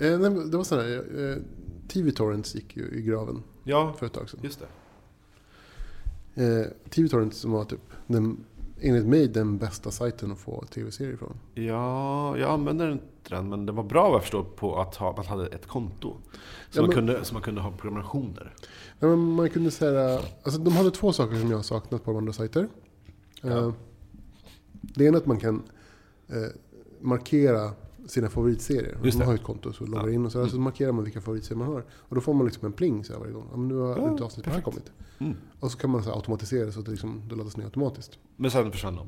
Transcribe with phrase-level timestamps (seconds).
[0.00, 1.36] Eh, nej, det var sådär, eh,
[1.88, 4.40] TV-torrents gick ju i graven Ja, för ett tag sedan.
[4.42, 4.66] just det.
[6.44, 8.44] Eh, TV-torrents som var typ, den,
[8.80, 11.36] enligt mig, den bästa sajten att få tv-serier från.
[11.54, 15.16] Ja, jag använder inte den, men det var bra vad jag förstår på att ha,
[15.16, 16.16] man hade ett konto.
[16.70, 18.54] Så, Ja, man, men- kunde, så man kunde ha prenumerationer.
[18.98, 22.10] Nej, men man kunde säga, alltså de hade två saker som jag har saknat på
[22.10, 22.68] de andra sajter.
[23.42, 23.48] Ja.
[23.58, 23.72] Eh,
[24.80, 25.62] det ena är att man kan
[26.28, 26.36] eh,
[27.00, 27.72] markera
[28.06, 28.98] sina favoritserier.
[29.04, 30.12] Just man har ett konto så loggar Ja.
[30.12, 31.84] in och så, där, så markerar man vilka favoritserier man har.
[31.92, 33.46] Och då får man liksom en pling så här varje gång.
[33.50, 34.92] Ja, men nu har Ja, ett avsnitt här kommit.
[35.18, 35.34] Mm.
[35.60, 38.18] Och så kan man så automatisera det så att det, liksom, det laddas ner automatiskt.
[38.36, 39.06] Men sen försvann de.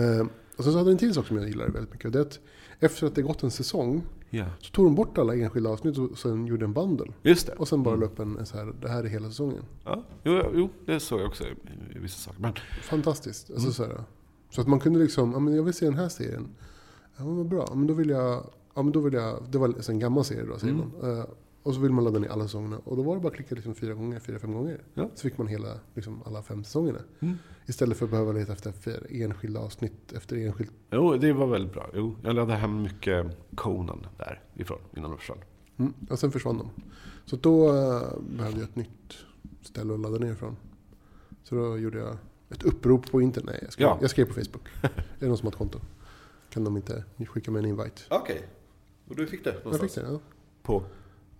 [0.00, 0.26] Eh,
[0.56, 2.12] och sen så hade den en till sak som jag gillar väldigt mycket.
[2.12, 2.40] Det är att
[2.80, 4.46] efter att det gått en säsong Ja.
[4.60, 7.06] så tog de bort alla enskilda avsnitt och sen gjorde en bundle.
[7.22, 7.52] Just det.
[7.52, 8.08] Och sen bara Mm.
[8.08, 9.62] upp en, en så här, det här är hela säsongen.
[9.84, 11.48] Ja, jo, jo, det såg jag också i,
[11.96, 12.40] i vissa saker.
[12.40, 12.52] Men,
[12.82, 13.50] Fantastiskt.
[13.50, 13.72] Alltså, Mm.
[13.72, 14.04] så, här,
[14.50, 16.48] så att man kunde liksom, ja men jag vill se den här serien.
[17.16, 18.44] Ja men bra, men då vill jag,
[18.74, 20.90] ja men då vill jag, det var en gammal serie då säger Mm.
[21.00, 21.18] man.
[21.18, 21.24] Eh,
[21.62, 22.78] och så vill man ladda ner alla säsongerna.
[22.84, 24.80] Och då var det bara att klicka liksom fyra gånger, fyra, fem gånger.
[24.94, 25.10] Ja.
[25.14, 26.98] Så fick man hela, liksom alla fem säsongerna.
[27.20, 27.38] mm.
[27.66, 30.72] Istället för att behöva leta efter enskilda avsnitt efter enskilt.
[30.90, 31.90] Jo, det var väldigt bra.
[31.94, 35.38] Jo, jag laddade hem mycket Conan därifrån innan de försvann.
[35.76, 35.92] Mm.
[36.10, 36.70] Och sen försvann de.
[37.24, 38.02] Så då eh,
[38.36, 39.14] behövde jag ett nytt
[39.62, 40.56] ställe att ladda ner ifrån.
[41.42, 42.16] Så då gjorde jag
[42.50, 43.46] ett upprop på internet.
[43.52, 43.98] Nej, jag skrev, Ja.
[44.00, 44.68] jag skrev på Facebook.
[44.82, 45.78] är det någon som har ett konto?
[46.52, 48.02] Kan de inte skicka mig en invite?
[48.10, 48.48] Okej.
[49.08, 50.20] Och du fick det Jag fick det, ja.
[50.62, 50.84] På?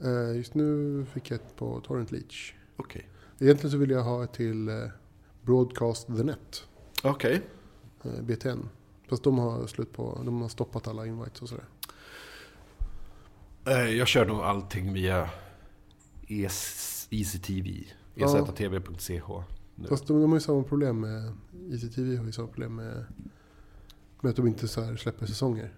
[0.00, 2.54] Eh, Just nu fick jag ett på Torrent Leach.
[2.76, 3.08] Okej.
[3.38, 4.74] Egentligen så vill jag ha ett till eh,
[5.42, 6.66] Broadcast the Net,
[7.02, 7.42] Okej.
[8.04, 8.68] eh, BTN.
[9.08, 11.64] Fast de har slut på, de har stoppat alla invites och sådär.
[13.90, 15.30] Jag kör nog allting via
[16.28, 17.66] E ES, EasyTV.
[17.68, 18.38] E Ja.
[18.38, 19.42] EZTV.ch.
[19.74, 19.88] nu.
[19.88, 21.32] Fast de, de har ju samma problem med,
[21.70, 23.04] ICTV har ju samma problem med,
[24.22, 25.72] med att de inte så här släpper säsonger.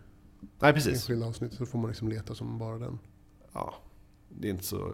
[0.58, 0.92] Nej, precis.
[0.94, 2.98] Enskilda avsnitt, så får man liksom leta som bara den.
[3.52, 3.74] Ja,
[4.28, 4.92] det är inte så...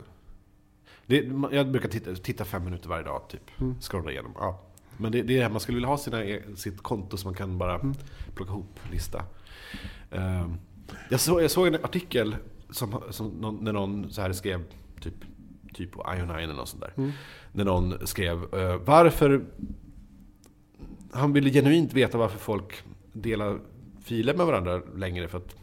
[1.07, 1.17] Det,
[1.53, 3.61] jag brukar titta, titta fem minuter varje dag, typ.
[3.61, 3.81] Mm.
[3.81, 4.33] Scrolla igenom.
[4.35, 4.63] Ja.
[4.97, 7.27] Men det, det är det här, man skulle vilja ha sina, e- sitt konto så
[7.27, 7.95] man kan bara Mm.
[8.35, 9.25] plocka ihop lista.
[10.11, 10.55] Ehm,
[11.11, 12.37] jag, såg, jag såg en artikel
[12.71, 14.65] som, som någon, när någon så här skrev,
[15.01, 15.15] typ,
[15.75, 16.93] typ på Ionine eller något sånt där.
[16.97, 17.11] Mm.
[17.53, 19.45] När någon skrev eh, varför...
[21.13, 22.83] Han ville genuint veta varför folk
[23.13, 23.61] delar
[24.03, 25.29] filer med varandra längre.
[25.29, 25.57] För att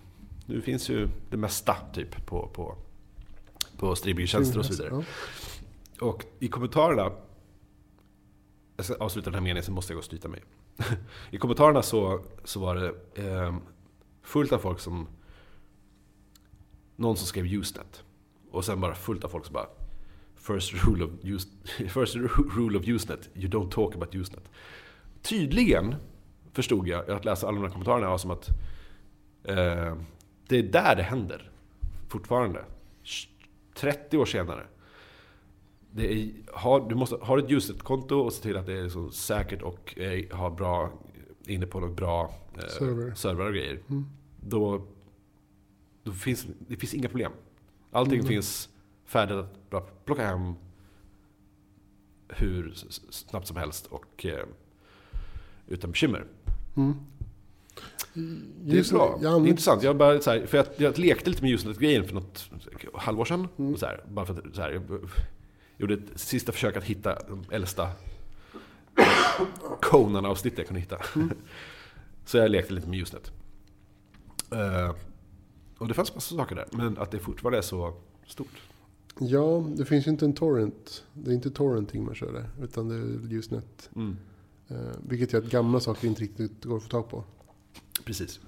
[0.45, 2.75] nu finns ju det mesta typ på, på,
[3.77, 5.03] på streamingtjänster och så vidare.
[6.01, 7.11] Och i kommentarerna,
[8.75, 10.43] jag ska avsluta den här meningen, sen måste jag gå och stryta mig.
[11.31, 13.55] I kommentarerna så, så var det eh,
[14.21, 15.07] fullt av folk som...
[16.95, 18.03] Någon som skrev Usenet.
[18.51, 19.67] Och sen bara fullt av folk som bara...
[20.35, 21.47] First rule of, use,
[21.89, 22.15] first
[22.55, 24.51] rule of Usenet, you don't talk about Usenet.
[25.21, 25.95] Tydligen
[26.57, 28.47] förstod jag att läsa alla de här kommentarerna var som att
[29.43, 29.95] eh,
[30.47, 31.51] det är där det händer.
[32.07, 32.65] Fortfarande.
[33.73, 34.67] 30 år senare.
[35.97, 39.61] Är, har, du måste ha ett Usenet-konto och se till att det är så säkert
[39.61, 40.91] och eh, har bra,
[41.47, 43.13] inne på något bra eh, Server.
[43.13, 43.79] servrar och grejer.
[43.89, 44.05] Mm.
[44.41, 44.85] Då,
[46.03, 47.31] då finns det finns inga problem.
[47.91, 48.27] Allting Mm.
[48.27, 48.69] finns
[49.05, 50.53] färdigt att bara plocka hem
[52.29, 52.73] hur
[53.09, 54.45] snabbt som helst och eh,
[55.67, 56.25] utan bekymmer.
[56.77, 56.95] Mm.
[58.63, 59.19] Det är bra.
[59.21, 59.83] Jag Det är intressant.
[59.83, 62.49] Jag, bara, så här, för jag, jag lekte lite med Usenet-grejen för något
[62.93, 63.47] halvår sedan.
[63.57, 63.77] Mm.
[63.77, 65.09] Så här, bara för så här, jag
[65.77, 67.89] gjorde ett sista försök att hitta de äldsta
[69.81, 70.97] Conan-avsnitt jag kunde hitta.
[71.15, 71.31] Mm.
[72.25, 73.31] så jag lekte lite med Usenet.
[74.51, 74.95] Eh,
[75.77, 76.65] och det fanns massa saker där.
[76.71, 77.93] Men att det fortfarande är så
[78.25, 78.61] stort.
[79.19, 81.03] ja, det finns ju inte en torrent.
[81.13, 82.49] Det är inte torrenting man kör där.
[82.63, 83.89] Utan det är Usenet.
[83.95, 84.17] Mm.
[84.69, 87.23] Eh, vilket gör att gamla saker inte riktigt går att få tag på.
[88.05, 88.39] Precis.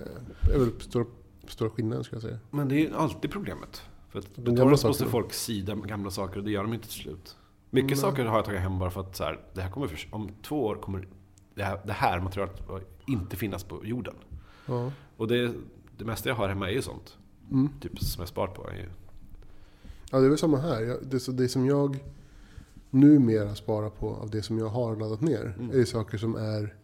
[0.00, 0.06] Eh,
[0.48, 1.06] det är väl stora,
[1.48, 2.38] stora skillnaden skulle jag säga.
[2.50, 3.82] Men det är alltid problemet.
[4.08, 7.36] För att torrents måste folk sida gamla saker och det gör de inte till slut.
[7.70, 7.96] Mycket Nej.
[7.96, 10.30] saker har jag tagit hem bara för att så här, det här kommer förs- om
[10.42, 11.08] två år kommer
[11.54, 12.62] det här, det här materialet
[13.06, 14.14] inte finnas på jorden.
[14.66, 14.92] Ja.
[15.16, 15.52] Och det,
[15.98, 17.16] det mesta jag har hemma är ju sånt.
[17.50, 17.68] Mm.
[17.80, 18.70] Typ som jag sparat på.
[20.10, 20.80] Ja, det är väl samma här.
[20.80, 21.98] Jag, det, det som jag
[22.94, 25.70] numera sparar på av det som jag har laddat ner Mm.
[25.70, 26.74] är ju saker som är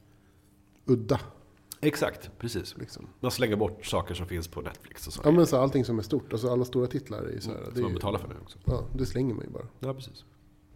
[0.84, 1.20] udda.
[1.80, 2.76] exakt, precis.
[2.78, 3.06] Liksom.
[3.20, 5.20] Man slänger bort saker som finns på Netflix och så.
[5.24, 7.58] Ja, men så allting som är stort, alltså alla stora titlar är ju så här.
[7.58, 8.58] Mm, som man ju, betalar för nu också.
[8.64, 9.66] ja, det slänger man ju bara.
[9.78, 10.24] Ja, precis.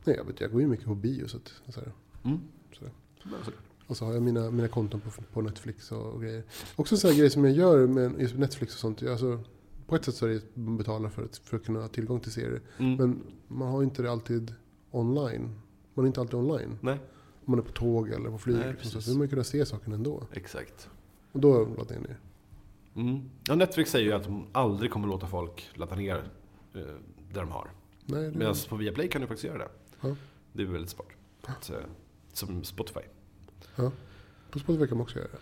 [0.05, 1.93] Nej, jag, vet, jag går ju mycket på bio så att, så här.
[2.25, 2.39] Mm.
[2.73, 2.85] Så.
[3.45, 3.51] Så.
[3.87, 6.43] Och så har jag mina, mina konton på, på Netflix och, och grejer.
[6.77, 9.03] Också så här grejer som jag gör med Netflix och sånt.
[9.03, 9.41] Alltså,
[9.87, 11.89] på ett sätt så är det att man betalar för att, för att kunna ha
[11.89, 12.61] tillgång till serier.
[12.79, 12.97] Mm.
[12.97, 14.55] Men man har inte det alltid
[14.97, 15.61] online.
[15.95, 16.79] Man är inte alltid online.
[16.81, 16.99] Nej,
[17.45, 18.57] Om man är på tåg eller på flyg.
[18.57, 20.23] Nej, så vill man kunna se sakerna ändå.
[20.33, 20.91] exakt.
[21.33, 22.19] Och då laddar jag ner.
[22.97, 23.31] Mm.
[23.49, 26.17] Ja, Netflix säger ju att de aldrig kommer låta folk ladda ner
[26.75, 26.81] eh,
[27.33, 27.71] det de har.
[28.07, 29.69] Nej, det, Medan på Viaplay kan du faktiskt göra det.
[30.01, 30.17] Ja.
[30.53, 31.71] Det är väldigt smart.
[31.71, 31.77] Eh,
[32.33, 33.01] som Spotify.
[33.77, 33.93] ja.
[34.51, 35.39] På Spotify kan man också göra det.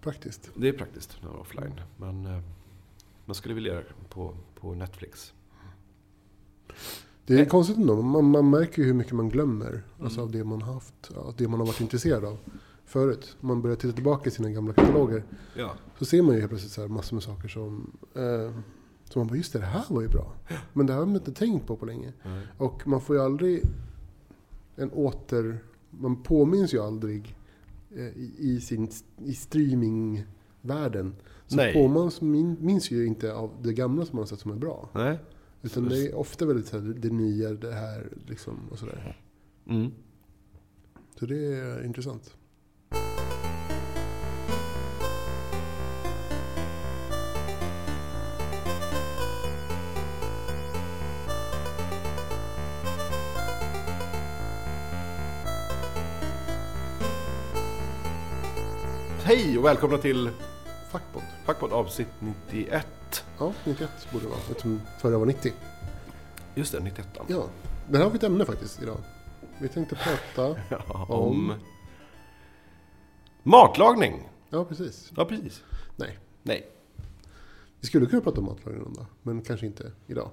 [0.00, 0.50] Praktiskt.
[0.54, 1.80] Det är praktiskt när man är offline.
[1.96, 2.40] Men eh,
[3.24, 5.34] man skulle vilja göra det på, på Netflix.
[7.26, 7.48] Det är Nej.
[7.48, 8.02] konstigt ändå.
[8.02, 9.82] Man, man märker ju hur mycket man glömmer.
[10.00, 10.28] Alltså Mm.
[10.28, 11.10] av det man har haft.
[11.16, 12.38] Av det man har varit intresserad av.
[12.84, 13.36] Förut.
[13.40, 15.22] Om man börjar titta tillbaka i sina gamla kataloger.
[15.56, 15.70] Ja.
[15.98, 17.90] Så ser man ju helt plötsligt så massor med saker som...
[18.14, 18.50] Eh,
[19.04, 20.32] som man bara, just det, det här var ju bra.
[20.72, 22.12] Men det här har man inte tänkt på på länge.
[22.58, 23.62] Och man får ju aldrig
[24.76, 25.58] en åter...
[25.90, 27.36] Man påminns ju aldrig
[27.96, 28.88] eh, i, i, sin,
[29.24, 31.16] i streamingvärlden.
[31.46, 31.72] Så Nej.
[31.72, 34.88] påminns min, minns ju inte av det gamla som man har sett som är bra.
[34.94, 35.18] Nej.
[35.66, 39.20] Utan det är ofta väldigt så här, det nya, det här liksom och sådär.
[39.68, 39.90] Mm.
[41.18, 42.36] Så det är intressant.
[59.24, 60.30] Hej och välkomna till
[61.46, 62.86] Fackpodd avsnitt 91.
[63.38, 64.38] Ja, 91 borde det vara.
[64.38, 65.52] Eftersom förra var 90.
[66.54, 67.08] Just det, 91.
[67.28, 67.44] Ja,
[67.88, 68.96] där har vi ett ämne faktiskt idag.
[69.58, 70.60] Vi tänkte prata...
[70.70, 71.50] Ja, Om?
[71.50, 71.52] om
[73.42, 74.28] matlagning.
[74.50, 75.12] Ja, precis.
[75.16, 75.62] Ja, precis.
[75.96, 76.18] Nej.
[76.42, 76.66] Nej.
[77.80, 80.30] Vi skulle kunna prata om matlagning någon dag, men kanske inte idag.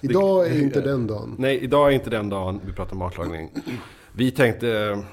[0.00, 1.34] Idag är inte den dagen.
[1.38, 3.50] Nej, idag är inte den dagen vi pratar matlagning.
[4.14, 5.04] Vi tänkte äh,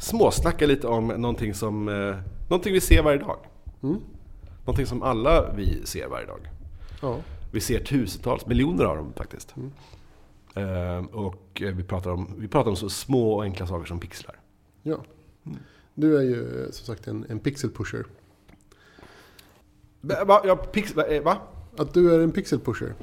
[0.00, 2.16] småsnacka lite om någonting som äh,
[2.48, 3.38] någonting vi ser varje dag.
[3.82, 4.00] Mm.
[4.64, 6.48] Någonting som alla vi ser varje dag.
[7.02, 7.20] Ja,
[7.52, 9.54] Vi ser tusentals, miljoner av dem faktiskt.
[9.56, 9.72] Mm.
[10.54, 14.38] Eh, och vi pratar, om, vi pratar om så små och enkla saker som pixlar.
[14.82, 15.04] ja.
[15.94, 18.04] Du är ju som sagt en, en pixel pusher.
[20.00, 20.42] Va?
[20.44, 21.38] ja, pix, va, eh, va?
[21.76, 22.94] Att du är en pixel pusher.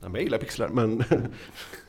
[0.00, 1.04] Ja, jag gillar pixlar, men...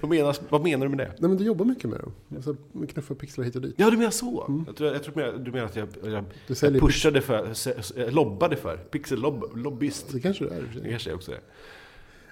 [0.00, 1.14] Vad, menas, vad menar du med det?
[1.18, 2.12] Nej men du jobbar mycket med dem.
[2.36, 2.56] Alltså,
[2.88, 3.74] knuffa pixlar hit och dit.
[3.76, 4.62] Ja, du menar så?
[4.66, 8.76] Jag tror, jag tror du menar att jag, jag, jag pushade för, lobbade för.
[8.76, 10.12] Pixel-lobbyist.
[10.12, 11.40] Det kanske du är Det kanske jag också är.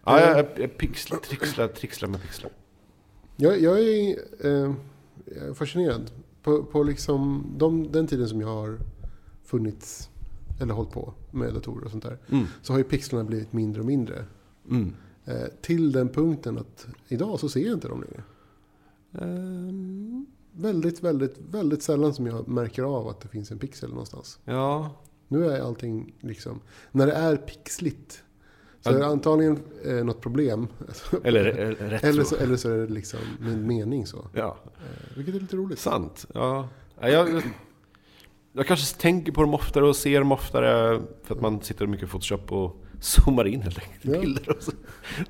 [0.04, 2.50] Ja, jag, jag, pixlar, trixlar, trixlar med pixlar.
[3.36, 4.74] Jag, jag är eh,
[5.54, 6.10] fascinerad.
[6.42, 8.78] På, på liksom de, den tiden som jag har
[9.44, 10.10] funnits,
[10.60, 12.18] eller hållit på med datorer och sånt där.
[12.30, 12.46] Mm.
[12.62, 14.24] Så har ju pixlarna blivit mindre och mindre.
[14.70, 14.94] Mm.
[15.28, 18.22] Eh, till den punkten att idag så ser jag inte dem längre.
[19.12, 24.38] Ehm, Väldigt, väldigt, väldigt sällan som jag märker av att det finns en pixel någonstans.
[24.44, 24.90] ja,
[25.28, 26.60] Nu är allting liksom...
[26.92, 28.22] När det är pixligt
[28.80, 30.68] så är det antagligen eh, något problem.
[31.24, 32.36] eller eh, rätt eller, så.
[32.36, 34.26] eller så är det liksom en mening så.
[34.34, 35.78] Ja, Eh, vilket är lite roligt.
[35.78, 36.26] sant.
[36.34, 36.68] Ja,
[37.00, 37.42] jag,
[38.58, 42.08] jag, kanske tänker på dem oftare och ser dem oftare för att man sitter mycket
[42.08, 44.20] i Photoshop och zoomar in helt enkelt Ja.
[44.20, 44.72] bilder och så.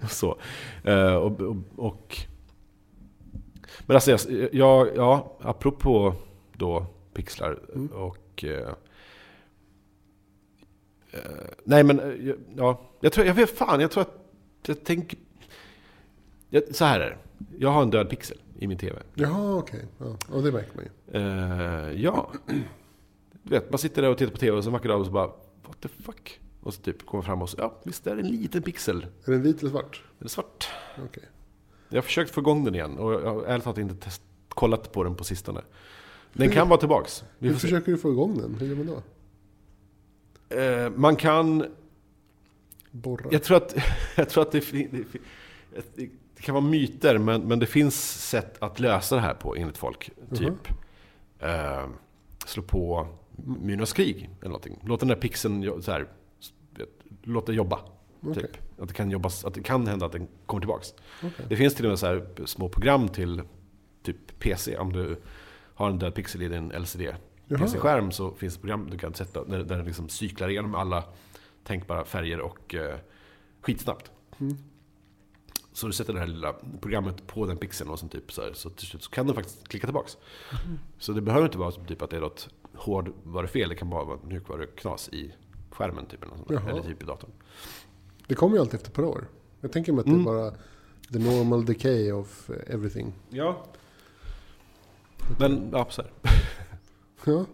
[0.02, 0.38] Och så.
[0.84, 2.18] Eh, och, och, och,
[3.86, 6.14] men alltså, jag, jag, ja, apropå
[6.56, 7.86] då pixlar Mm.
[7.88, 8.44] och...
[8.44, 8.68] Eh,
[11.12, 11.20] eh,
[11.64, 12.00] nej men,
[12.56, 14.14] ja, jag tror, jag vet fan, jag tror att
[14.66, 15.18] jag tänker...
[16.50, 17.16] Jag, så här är det.
[17.58, 18.98] Jag har en död pixel i min TV.
[19.14, 19.84] Jaha, okej.
[19.98, 22.02] Ja, och det märker man ju.
[22.02, 22.30] Ja.
[23.48, 25.06] Du vet, man sitter där och tittar på TV och så en vacker dag och
[25.06, 25.26] så bara
[25.66, 26.40] What the fuck?
[26.60, 29.06] Och så typ kommer fram och så, ja visst är det en liten pixel.
[29.24, 30.02] Är den vit eller svart?
[30.18, 30.68] Den är svart.
[31.04, 31.22] Okej.
[31.88, 34.92] Jag har försökt få igång den igen och jag har ärligt talat inte test, kollat
[34.92, 35.60] på den på sistone.
[36.32, 37.24] Den kan vara tillbaks.
[37.38, 37.66] Vi Hur får se.
[37.66, 38.54] försöker du få igång den?
[38.54, 39.02] Hur gör man då?
[40.56, 41.64] Eh, man kan,
[42.90, 43.28] Borra?
[43.30, 43.76] jag tror att,
[44.16, 44.88] jag tror att det, det,
[45.96, 49.56] det, det kan vara myter men, men det finns sätt att lösa det här på
[49.56, 50.10] enligt folk.
[50.34, 50.68] Typ
[51.38, 51.88] eh,
[52.46, 53.08] slå på
[53.44, 54.78] Myrornas krig eller någonting.
[54.84, 56.08] Låt den där pixeln så här,
[57.22, 57.80] låt det jobba.
[58.20, 58.34] Okej.
[58.34, 58.80] Typ.
[58.80, 60.94] Att, det kan jobbas, att det kan hända att den kommer tillbaks.
[61.22, 61.46] Okej.
[61.48, 63.42] Det finns till och med så här små program till
[64.02, 64.76] typ PC.
[64.76, 65.16] Om du
[65.74, 67.14] har en död pixel i din LCD.
[67.48, 71.04] PC-skärm så finns det program du kan sätta där, där den liksom cyklar igenom alla
[71.64, 72.98] tänkbara färger och eh,
[73.60, 74.10] skitsnabbt.
[74.38, 74.56] Mm.
[75.72, 78.52] Så du sätter det här lilla programmet på den pixeln och sen typ så, här,
[78.52, 80.16] så till slut så kan den faktiskt klicka tillbaks.
[80.98, 84.04] Så det behöver inte vara som typ att det är något hårdvarufel, det kan bara
[84.04, 85.32] vara mjukvaruknas i
[85.70, 87.30] skärmen typ, eller, eller typ i datorn.
[88.26, 89.24] Det kommer ju alltid efter ett par år.
[89.60, 90.24] Jag tänker mig att Mm.
[90.24, 90.50] det är bara
[91.12, 93.12] the normal decay of eh, everything.
[93.30, 93.64] Ja.
[95.38, 96.10] Men, ja, så här.
[97.24, 97.44] Ja.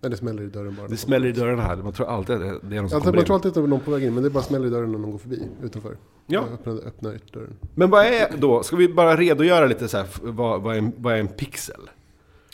[0.00, 0.88] Nej, det smäller i dörren bara.
[0.88, 3.12] Det smäller i dörren här, man tror alltid att det är någon som Alltså, kommer
[3.12, 3.24] man in.
[3.26, 4.92] tror alltid att det är någon på väg in, men det bara smäller i dörren
[4.92, 5.96] när någon går förbi utanför.
[6.26, 6.40] Ja.
[6.52, 7.56] Öppna, öppna dörren.
[7.74, 10.92] Men vad är då, ska vi bara redogöra lite så här, vad, vad, är, en,
[10.96, 11.80] vad är en pixel?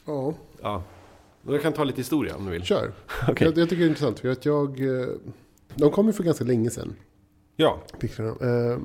[0.05, 0.83] Ja, Ja.
[1.47, 2.63] Jag kan ta lite historia om du vill.
[2.63, 2.93] Kör.
[3.29, 3.47] Okej.
[3.49, 4.81] Jag, jag tycker det är intressant för att jag...
[5.01, 5.07] eh,
[5.75, 6.97] De kom ju för ganska länge sedan,
[7.57, 8.31] Ja, pixlarna.
[8.31, 8.79] Eh,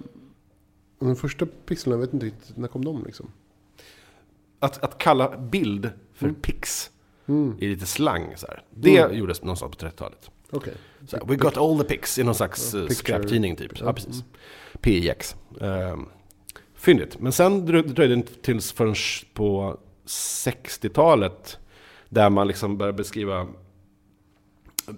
[1.00, 3.32] de första pixlarna, jag vet inte riktigt, när kom de liksom?
[4.60, 6.36] att, att kalla bild för Mm.
[6.41, 6.91] pix
[7.27, 7.55] Mm.
[7.60, 8.63] i lite slang så här.
[8.72, 9.17] Det Mm.
[9.17, 10.29] gjordes någonstans på 30-talet.
[10.51, 10.74] Okej.
[11.08, 12.96] Så här, We got all the pics i någon slags uh, picture.
[12.96, 13.79] skräptidning typ.
[13.79, 14.13] Ja, Ja, precis.
[14.13, 14.24] mm.
[14.82, 15.36] PIX.
[15.60, 16.10] Um,
[16.75, 17.20] fyndigt.
[17.20, 18.96] Men sen drö- dröjde det inte tills förrän
[19.34, 21.58] på 60-talet
[22.09, 23.47] där man liksom började beskriva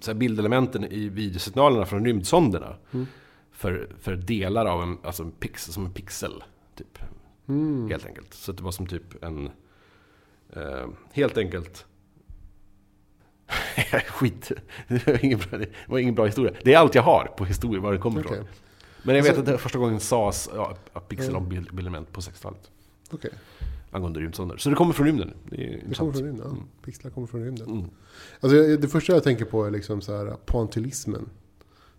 [0.02, 2.76] så bildelementen i videosignalerna från rymdsonderna.
[2.92, 3.08] Mm.
[3.52, 6.44] För, för delar av en, alltså en pixel, som en pixel.
[6.76, 7.00] Typ,
[7.50, 7.90] Mm.
[7.90, 8.34] helt enkelt.
[8.34, 9.50] Så det var som typ en...
[10.54, 11.86] Eh, helt enkelt...
[14.08, 14.52] Skit.
[14.88, 16.54] Det var, ingen bra, det var ingen bra historia.
[16.64, 18.34] Det är allt jag har på historia, var det kommer Okej.
[18.38, 18.48] ifrån.
[19.04, 22.22] Men jag vet Alltså- att det första gången sades ja, pixel om bild- bildelement på
[22.22, 22.72] 60-talet.
[23.12, 23.32] Okej.
[23.98, 24.58] Angående rymdsonder.
[24.58, 25.34] Så det kommer från rymden.
[25.50, 26.46] Det Det kommer från rymden.
[26.46, 26.52] Ja.
[26.52, 26.64] Mm.
[26.86, 27.70] Pixlar kommer från rymden.
[27.70, 27.86] Mm.
[28.40, 31.30] Alltså, det första jag tänker på är liksom så här pointillismen.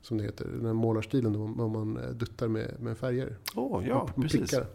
[0.03, 0.45] Som det heter.
[0.57, 3.37] Den här målarstilen då man, eh, duttar med, med färger.
[3.55, 4.41] Åh, ja, precis.
[4.41, 4.67] prickar.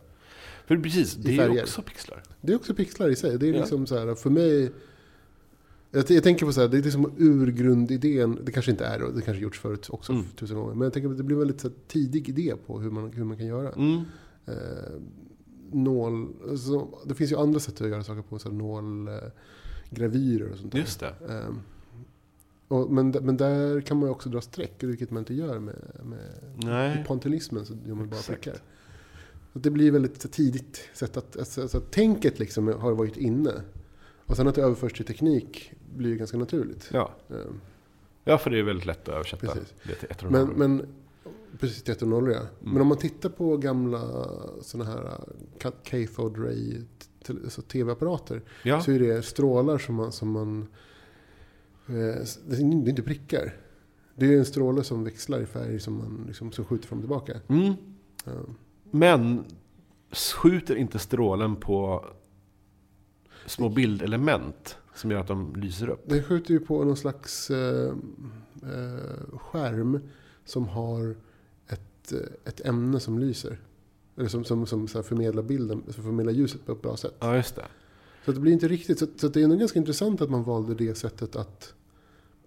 [0.66, 2.24] För precis, det är också pixlar.
[2.42, 3.40] Det är också pixlar i sig.
[3.40, 3.60] Det är Ja.
[3.60, 4.72] liksom så här, för mig...
[5.92, 9.10] Jag, jag tänker på så här, det är liksom urgrundidén, det kanske inte är då,
[9.10, 10.26] det kanske gjorts förut också Mm.
[10.36, 10.74] tusen gånger.
[10.74, 13.12] Men jag tänker att det blir en väldigt så här, tidig idé på hur man,
[13.14, 13.72] hur man kan göra.
[13.72, 14.02] Mm.
[14.46, 14.54] Eh,
[15.74, 20.58] nål, alltså, det finns ju andra sätt att göra saker på, så nålgravyrer eh, och
[20.58, 20.80] sånt där.
[20.80, 21.16] Just det.
[21.30, 21.50] Eh,
[22.68, 25.76] och, men, men där kan man ju också dra streck, vilket man inte gör med,
[26.04, 26.20] med
[26.56, 27.02] Nej.
[27.02, 28.42] i pontilismen så gör man bara Exakt.
[28.42, 28.60] prickar.
[29.54, 33.52] Så det blir väldigt tidigt sätt att, alltså, alltså, tänket liksom har varit inne.
[34.26, 36.90] Och sen att det överförs till teknik blir ju ganska naturligt.
[36.94, 37.12] Ja.
[37.30, 37.36] Eh,
[38.24, 39.74] ja, för det är väldigt lätt att översätta Precis.
[39.84, 40.88] det till ett Men, men
[41.60, 42.40] precis, till 100 ja.
[42.40, 42.50] Mm.
[42.62, 44.26] Men om man tittar på gamla
[44.62, 46.82] sådana här uh, cathode ray
[47.30, 48.42] alltså tv-apparater.
[48.64, 50.68] Ja, Så är det strålar som man, som man
[51.88, 53.56] eh, det är inte prickar.
[54.16, 57.04] Det är en stråle som växlar i färg som man liksom, som skjuter fram och
[57.04, 57.40] tillbaka.
[57.48, 57.74] mm.
[58.26, 58.32] Ja.
[58.92, 59.46] Men
[60.12, 62.06] skjuter inte strålen på
[63.46, 66.10] små bildelement som gör att de lyser upp?
[66.10, 67.94] Den skjuter ju på någon slags eh,
[68.64, 70.00] eh, skärm
[70.46, 71.16] som har
[72.04, 73.60] ett, eh, ett ämne som lyser.
[74.18, 77.16] Eller som, som, som så förmedlar bilden, som förmedlar ljuset på ett bra sätt.
[77.20, 77.66] Ja, just det.
[78.26, 80.76] Så det blir inte riktigt, så, så det är nog ganska intressant att man valde
[80.76, 81.74] det sättet att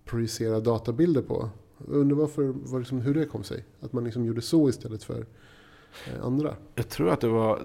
[0.05, 1.51] projicera databilder på.
[1.87, 3.65] Jag undrar varför, var liksom, hur det kom sig.
[3.81, 5.27] Att man liksom gjorde så istället för
[6.07, 6.57] eh, andra.
[6.75, 7.63] Jag tror att det var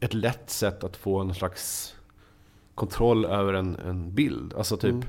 [0.00, 1.94] ett lätt sätt att få en slags
[2.74, 4.54] kontroll över en, en bild.
[4.54, 5.06] Alltså typ Mm.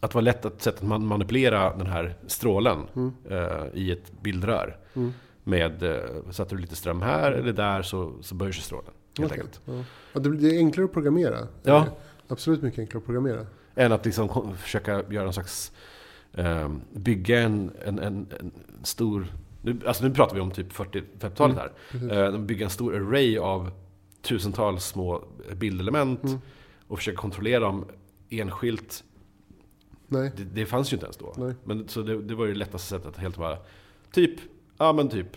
[0.00, 3.12] Att det var lätt att sätt att man manipulera den här strålen Mm.
[3.30, 4.76] eh, i ett bildrör.
[4.94, 5.12] Mm.
[5.44, 5.96] Med, eh,
[6.30, 8.90] satte du lite ström här eller där så, så böjer sig strålen.
[9.18, 9.42] Helt Okej.
[9.42, 9.60] enkelt.
[9.64, 9.84] Ja.
[10.12, 11.38] Ja, det, är enklare att programmera.
[11.62, 11.86] Ja.
[12.28, 13.46] Absolut mycket enklare att programmera.
[13.74, 15.72] Än att liksom försöka göra en slags...
[16.34, 19.26] Eh, bygga en, en, en, en stor...
[19.62, 21.56] Nu, alltså nu pratar vi om typ 40-50-talet Mm.
[21.56, 21.72] här.
[21.90, 22.10] Precis.
[22.10, 23.70] Eh, bygga en stor array av
[24.22, 25.22] tusentals små
[25.54, 26.38] bildelement Mm.
[26.88, 27.84] och försöka kontrollera dem
[28.30, 29.04] enskilt.
[30.08, 30.32] Nej.
[30.36, 31.34] Det, det fanns ju inte ens då.
[31.36, 31.54] Nej.
[31.64, 33.58] Men, så det, det var ju det lättaste sättet att helt bara...
[34.12, 34.40] Typ,
[34.78, 35.36] ja men typ.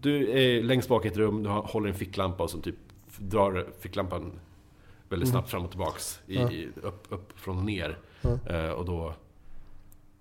[0.00, 2.76] Du är längst bak i ett rum, du håller en ficklampa och så typ
[3.18, 4.22] drar ficklampan
[5.08, 5.32] väldigt Mm.
[5.32, 6.20] snabbt fram och tillbaks.
[6.26, 6.50] I, Ja.
[6.52, 7.98] i, upp, upp från ner.
[8.22, 8.38] Ja.
[8.46, 9.14] Eh, och då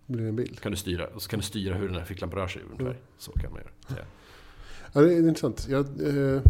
[0.06, 0.60] Det blir en bild.
[0.60, 2.86] kan du styra, och så kan du styra hur den här ficklampan rör sig ungefär.
[2.86, 2.98] Mm.
[3.18, 3.72] Så kan man göra.
[3.88, 4.06] Ja.
[4.94, 5.68] Ja, det är intressant.
[5.70, 6.42] Jag, eh,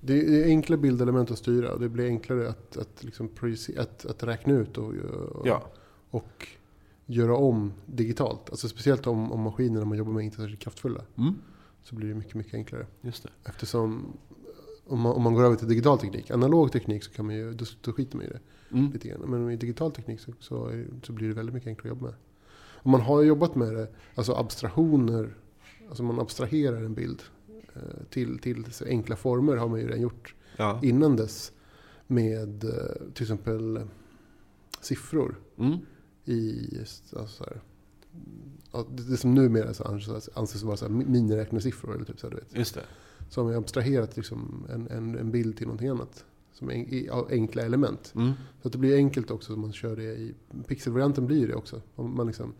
[0.00, 3.30] det är enkla bildelement att styra och det blir enklare att, att, liksom
[3.78, 5.62] att, att räkna ut och, och, ja.
[6.10, 6.48] och
[7.06, 8.50] göra om digitalt.
[8.50, 11.02] Alltså speciellt om, om maskinerna man jobbar med inte är särskilt kraftfulla.
[11.18, 11.34] Mm.
[11.82, 12.86] Så blir det mycket, mycket enklare.
[13.00, 13.30] Just det.
[13.44, 14.06] Eftersom
[14.86, 17.52] om man, om man går över till digital teknik, analog teknik så kan man ju,
[17.54, 18.40] då, då skiter man i det
[18.70, 18.92] Mm.
[18.92, 19.20] lite grann.
[19.20, 22.10] Men med digital teknik så, så, är, så blir det väldigt mycket enklare att jobba
[22.10, 22.16] med.
[22.56, 25.34] Och man har jobbat med det, alltså abstraktioner,
[25.88, 27.22] alltså man abstraherar en bild
[28.10, 30.80] till, till så enkla former har man ju redan gjort Ja.
[30.82, 31.52] innan dess.
[32.06, 32.70] Med eh,
[33.14, 33.82] till exempel eh,
[34.80, 35.78] siffror Mm.
[36.24, 36.68] i,
[37.16, 37.60] alltså så här,
[38.90, 41.94] det, som numera så anses, anses vara så här mi- miniräknarsiffror.
[41.94, 42.56] Eller typ så här, du vet.
[42.56, 42.80] Just det.
[43.30, 46.24] Så har man abstraherat liksom en, en, en bild till någonting annat.
[46.52, 46.68] Som
[47.30, 48.12] enkla element.
[48.16, 48.32] Mm.
[48.62, 50.34] Så att det blir enkelt också om man kör det i
[50.66, 51.82] pixelvarianten blir det också.
[51.94, 52.52] Om man liksom,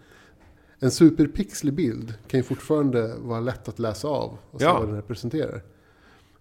[0.80, 4.78] en superpixlig bild kan ju fortfarande vara lätt att läsa av och se Ja.
[4.78, 5.62] vad den representerar.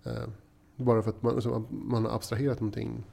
[0.04, 0.12] Eh,
[0.76, 3.04] bara för att man, alltså, man har abstraherat någonting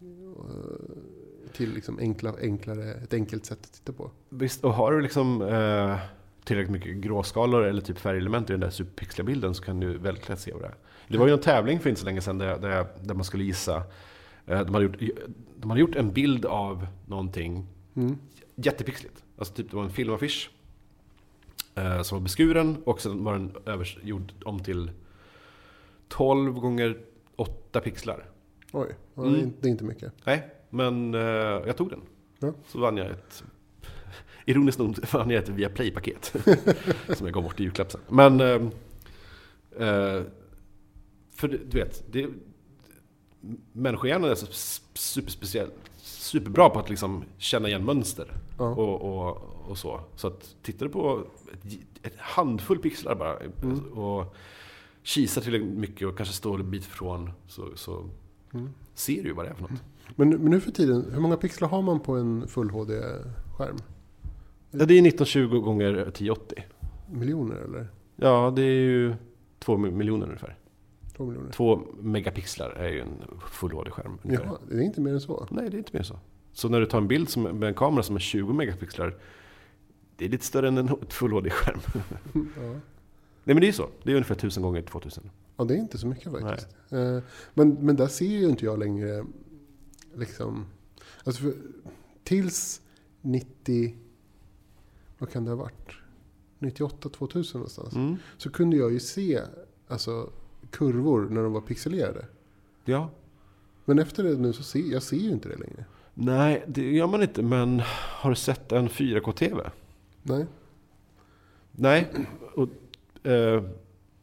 [0.00, 4.10] eh, till liksom enkla, enklare, ett enkelt sätt att titta på.
[4.28, 5.96] Visst, och har du liksom eh,
[6.44, 10.28] tillräckligt mycket gråskalor eller typ färgelement i den där superpixliga bilden så kan du väldigt
[10.28, 10.74] lätt se vad det är.
[11.08, 13.44] Det var ju en tävling för inte så länge sedan där, där, där man skulle
[13.44, 13.82] gissa
[14.46, 14.96] Eh, De hade, gjort,
[15.60, 17.66] de hade gjort en bild av någonting
[17.96, 18.18] Mm.
[18.54, 19.24] Jättepixligt.
[19.38, 20.50] Alltså typ det var en filmaffisch
[21.74, 24.90] eh, som var beskuren och sen var den övers, gjord om till
[26.08, 26.98] 12 gånger
[27.36, 28.30] 8 pixlar.
[28.72, 29.32] Oj, Mm.
[29.32, 30.12] det, är, inte- det är inte mycket.
[30.24, 31.20] Nej, men eh,
[31.66, 32.00] jag tog den.
[32.38, 32.52] Ja.
[32.68, 33.44] Så vann jag ett...
[34.46, 36.24] Ironiskt nog vann jag ett Viaplay-paket.
[37.16, 38.00] som jag gav bort i julklapp sen.
[38.08, 38.40] Men...
[38.40, 38.54] Eh,
[39.88, 40.22] eh,
[41.36, 42.28] för du vet, det,
[43.72, 44.46] människohjärnan är så
[44.94, 45.70] superspeciell.
[46.24, 48.32] Superbra på att liksom känna igen mönster.
[48.58, 48.64] Ja.
[48.68, 50.00] Och, och, och så.
[50.16, 53.92] Så att tittar du på ett, ett handfull pixlar bara Mm.
[53.92, 54.34] och
[55.02, 58.04] kisar tillräckligt mycket och kanske står en bit ifrån så, så
[58.54, 58.68] Mm.
[58.94, 59.82] ser du ju vad det är för något.
[60.16, 63.76] Men, men nu för tiden, hur många pixlar har man på en full HD-skärm?
[64.70, 66.64] Ja, det är 1920 gånger 1080.
[67.12, 67.88] Miljoner eller?
[68.16, 69.14] Ja, det är ju
[69.58, 70.56] två miljoner ungefär.
[71.16, 71.52] Två miljoner?
[71.52, 74.18] Två megapixlar är ju en full HD-skärm.
[74.22, 75.46] Jaha, det är inte mer än så?
[75.50, 76.18] Nej, det är inte mer så.
[76.52, 79.16] Så när du tar en bild som, med en kamera som är 20 megapixlar,
[80.16, 81.80] det är lite större än en full HD-skärm.
[82.56, 82.80] Ja.
[83.46, 83.88] Nej men det är ju så.
[84.02, 85.30] Det är ungefär 1000 gånger 2000.
[85.56, 86.68] ja, det är inte så mycket faktiskt.
[86.90, 87.18] Eh,
[87.54, 89.24] Men, men där ser ju inte jag längre
[90.14, 90.66] liksom...
[91.24, 91.54] Alltså för,
[92.24, 92.80] tills
[93.20, 93.94] 90...
[95.18, 95.90] Vad kan det ha varit?
[96.58, 97.94] 98, 2000 någonstans.
[97.94, 98.16] Mm.
[98.36, 99.40] Så kunde jag ju se
[99.88, 100.30] alltså,
[100.74, 102.26] kurvor när de var pixelerade.
[102.84, 103.10] Ja.
[103.84, 105.84] Men efter det nu så ser jag ser ju inte det längre.
[106.14, 107.42] Nej, det gör man inte.
[107.42, 107.82] Men
[108.20, 109.70] har du sett en 4K-TV?
[110.22, 110.46] Nej.
[111.72, 112.12] Nej.
[112.54, 112.68] Och,
[113.26, 113.64] eh,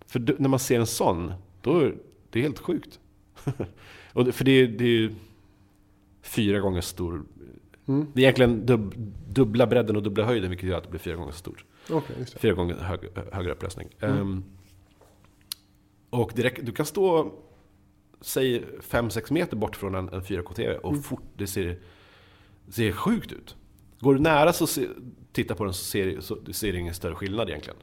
[0.07, 1.95] för när man ser en sån, då är
[2.29, 2.99] det helt sjukt.
[4.13, 5.15] och för det, är- det är ju
[6.21, 7.23] fyra gånger stor.
[7.87, 8.07] Mm.
[8.13, 8.93] Det är egentligen dub,
[9.29, 11.65] dubbla bredden och dubbla höjden, vilket gör att det blir fyra gånger stort.
[11.87, 12.39] Det.
[12.39, 12.99] Fyra gånger hög,
[13.31, 13.87] högre upplösning.
[13.99, 14.17] Mm.
[14.17, 14.43] Ehm,
[16.11, 17.31] och direkt, du kan stå,
[18.21, 21.03] säg 5-6 meter bort från en, en 4K-TV och Mm.
[21.03, 21.79] fort, det ser,
[22.69, 23.55] ser sjukt ut.
[23.99, 24.87] Går du nära så se,
[25.33, 27.77] titta på den så ser, så, du ser ingen större skillnad egentligen.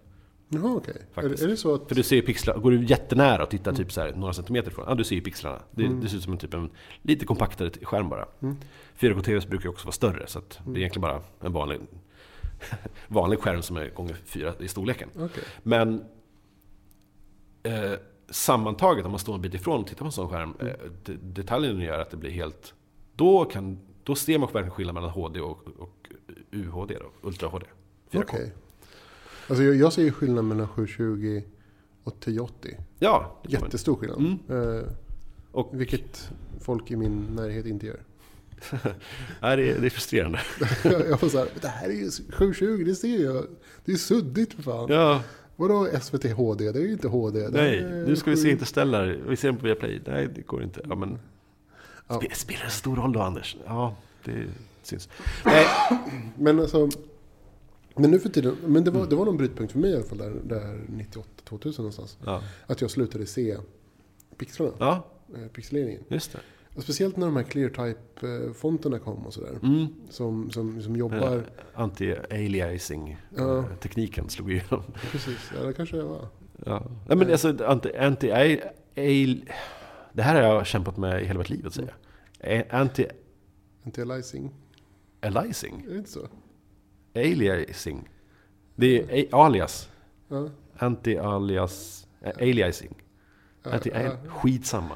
[0.51, 0.95] Jaha, okej.
[1.11, 1.43] Är, Faktiskt.
[1.43, 1.88] är det så att...
[1.88, 4.85] För du ser pixlar, går du jättenära och tittar typ så här, några centimeter ifrån,
[4.88, 5.62] ja du ser ju pixlarna.
[5.71, 6.01] Det, Mm.
[6.01, 6.71] det ser ut som en typ en
[7.03, 8.29] lite kompaktare skärm bara.
[8.43, 8.57] Mm.
[8.99, 10.73] 4K-TVs brukar ju också vara större, så Mm.
[10.73, 11.81] det är egentligen bara en vanlig,
[13.09, 15.09] vanlig skärm som är gånger fyra i storleken.
[15.17, 15.45] Okej.
[15.62, 16.05] Men
[17.62, 17.93] eh,
[18.31, 20.67] sammantaget, om man står en bit ifrån och tittar på en sån skärm, Mm.
[20.73, 22.75] eh, de, detaljerna gör att det blir helt...
[23.17, 26.09] Då, kan, då ser man verkligen skillnad mellan HD och, och
[26.53, 27.67] UHD, då, Ultra HD.
[28.11, 28.23] 4K.
[28.23, 28.53] Okej.
[29.49, 31.43] Alltså jag, jag ser ju skillnad mellan 720
[32.05, 32.77] och 1080.
[32.99, 33.41] Ja.
[33.49, 34.19] Jättestor skillnad.
[34.19, 34.38] Mm.
[34.79, 34.85] Eh,
[35.53, 38.01] Och, vilket folk i min närhet inte gör.
[39.41, 40.41] nej, det, är, det är frustrerande.
[40.85, 43.47] jag får såhär, det här är ju 720, det ser jag.
[43.85, 44.87] Det är suddigt för fan.
[44.88, 45.23] Ja,
[45.59, 46.73] Vadå SVT HD?
[46.73, 47.49] Det är ju inte HD.
[47.49, 49.07] Nej, nu ska vi se Interstellar.
[49.29, 50.01] Vi ser den på Viaplay.
[50.07, 50.81] Nej, det går inte.
[50.88, 51.18] Ja, men,
[52.09, 52.14] Ja.
[52.21, 53.57] spe- Spelar det stor roll då, Anders?
[53.66, 54.44] Ja, det
[54.83, 55.09] syns.
[55.44, 55.66] Nej,
[56.38, 56.88] Men alltså,
[57.97, 60.05] men nu för tiden, men det var, det var någon brytpunkt för mig i alla
[60.05, 60.81] fall där, där
[61.49, 62.18] 98-2000 någonstans.
[62.25, 63.57] ja, Att jag slutade se
[64.37, 66.01] pixlarna, ja eh, pixeleringen.
[66.09, 66.38] just det.
[66.83, 69.59] Speciellt när de här ClearType-fonterna kom och sådär.
[69.62, 69.87] Mm.
[70.11, 73.64] Som, som, som jobbar, Anti-aliasing-tekniken Ja.
[73.81, 74.83] tekniken slog igenom.
[75.12, 76.27] precis, ja det kanske det var.
[76.67, 76.87] Ja.
[77.09, 78.31] Nej, men alltså, anti, anti
[78.97, 79.45] al,
[80.12, 81.95] Det här har jag kämpat med i hela mitt liv att säga.
[82.71, 84.51] Anti-aliasing.
[85.21, 86.29] Anti-aliasing, är det inte så?
[87.14, 88.09] Aliasing.
[88.77, 89.88] Det är alias.
[90.29, 90.49] Ja.
[90.79, 92.07] Anti-alias...
[92.21, 92.95] eh, Aliasing.
[93.62, 94.17] Ja, Anti ja.
[94.29, 94.95] Skitsamma.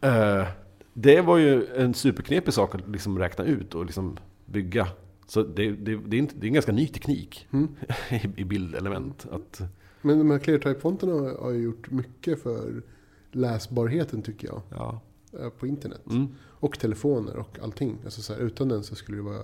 [0.00, 0.46] Eh,
[0.92, 4.88] det var ju en superknepig sak att liksom räkna ut och liksom bygga.
[5.26, 7.68] Så det, det, det, är, inte, det är en ganska ny teknik Mm.
[8.10, 9.26] i, i bildelement.
[9.30, 9.60] Att,
[10.02, 12.82] Men de här ClearType-fonterna har- har ju gjort mycket för
[13.32, 14.62] läsbarheten tycker jag.
[14.70, 15.00] ja.
[15.40, 16.02] eh, På internet.
[16.10, 16.26] Mm.
[16.42, 17.98] Och telefoner och allting.
[18.04, 19.42] Alltså så här, utan den så skulle det vara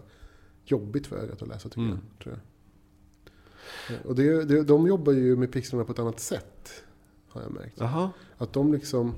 [0.65, 1.99] jobbigt för ögat att läsa tycker Mm.
[2.13, 2.23] jag.
[2.23, 3.97] Tror jag.
[3.97, 6.83] Eh, Och det, det, de jobbar ju med pixlarna på ett annat sätt.
[7.29, 7.77] Har jag märkt.
[7.81, 8.11] Jaha.
[8.39, 9.15] Att de liksom...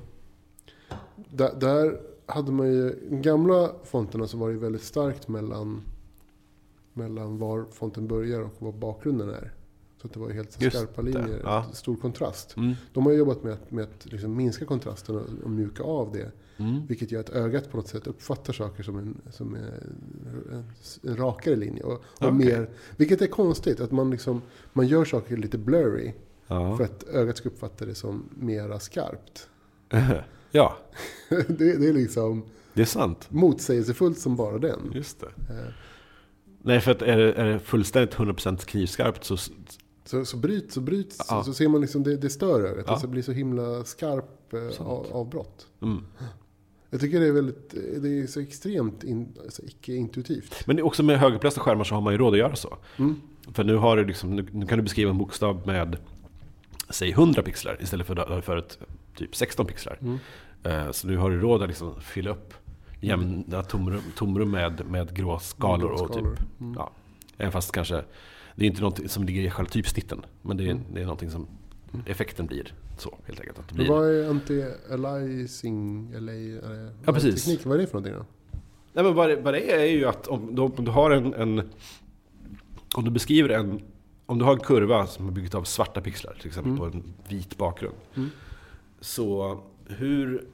[1.31, 3.09] Där, där hade man ju...
[3.11, 5.83] De gamla fonterna så var det ju väldigt starkt mellan,
[6.93, 9.53] mellan var fonten börjar och vad bakgrunden är.
[10.03, 11.41] Så att det var ju helt skarpa linjer.
[11.45, 11.67] ja.
[11.73, 12.57] Stor kontrast.
[12.57, 12.75] Mm.
[12.93, 16.13] De har ju jobbat med att, med att liksom minska kontrasten och, och mjuka av
[16.13, 16.31] det.
[16.57, 16.87] Mm.
[16.87, 19.63] Vilket gör att ögat på något sätt uppfattar saker som en, som en,
[20.53, 20.65] en,
[21.03, 21.83] en rakare linje.
[21.83, 22.33] Och, och Okej.
[22.33, 26.13] mer, vilket är konstigt, att man, liksom, man gör saker lite blurry.
[26.47, 26.77] Ja.
[26.77, 29.49] För att ögat ska uppfatta det som mera skarpt.
[30.53, 30.77] ja,
[31.29, 33.27] det, det är liksom det är sant.
[33.31, 34.91] motsägelsefullt som bara den.
[34.95, 35.27] Just det.
[35.27, 35.67] Eh,
[36.65, 39.37] Nej, för att är det, är det fullständigt 100% knivskarpt så
[40.05, 41.45] Så, så bryts, så bryts, Ja.
[41.45, 42.85] så ser man liksom det, det stör ögat.
[42.87, 42.93] Ja.
[42.93, 45.67] Alltså det blir så himla skarp eh, av, avbrott.
[45.83, 46.05] Mm.
[46.91, 47.71] Jag tycker det är väldigt,
[48.03, 50.67] det är så extremt in, alltså icke-intuitivt.
[50.67, 52.77] Men också med högupplösta skärmar så har man ju råd att göra så.
[52.99, 53.21] Mm.
[53.53, 55.97] För nu, har du liksom, nu, nu kan du beskriva en bokstav med,
[56.91, 58.79] säg 100 pixlar istället för förut
[59.17, 59.99] typ 16 pixlar.
[60.01, 60.19] Mm.
[60.65, 62.55] Eh, Så nu har du råd att liksom fylla upp
[63.01, 66.25] jämna tomrum, tomrum med, med grå skalor och typ.
[66.61, 66.75] Mm.
[66.77, 66.91] ja,
[67.39, 68.03] även fast kanske,
[68.57, 70.25] det är inte något som ligger i själva typsnitten.
[70.43, 70.83] Men det är, Mm.
[70.95, 71.47] det är någonting som,
[72.07, 73.59] effekten blir så helt enkelt.
[73.59, 77.45] Att det blir, vad är anti-aliasing, eller, eller Ja, precis.
[77.45, 77.67] teknik?
[77.67, 78.27] Vad är det för någonting då?
[78.93, 81.11] Nej men vad det, vad det är är ju att om du, om du har
[81.11, 81.71] en, en...
[82.95, 83.81] Om du beskriver en...
[84.27, 86.79] Om du har en kurva som är byggd av svarta pixlar, till exempel Mm.
[86.91, 87.95] på en vit bakgrund.
[88.15, 88.31] Mm.
[89.03, 90.45] Så hur...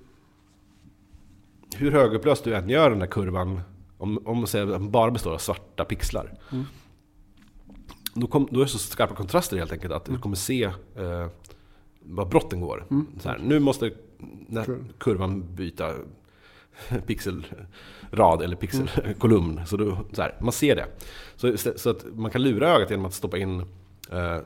[1.76, 3.60] Hur högupplöst du än gör den här kurvan,
[3.98, 6.38] om, om man säger att den bara består av svarta pixlar.
[6.52, 6.64] Mm.
[8.14, 10.64] Då, kom, då är det så skarpa kontraster helt enkelt att du kommer se
[10.96, 11.26] eh,
[12.00, 12.86] var brotten går.
[12.90, 13.06] Mm.
[13.20, 13.92] Så här, nu måste
[14.98, 15.94] kurvan byta
[17.06, 19.66] pixelrad eller pixelkolumn.
[19.66, 20.86] Så, då, så här, man ser det.
[21.36, 23.60] Så, så att man kan lura ögat genom att stoppa in
[24.12, 24.36] eh,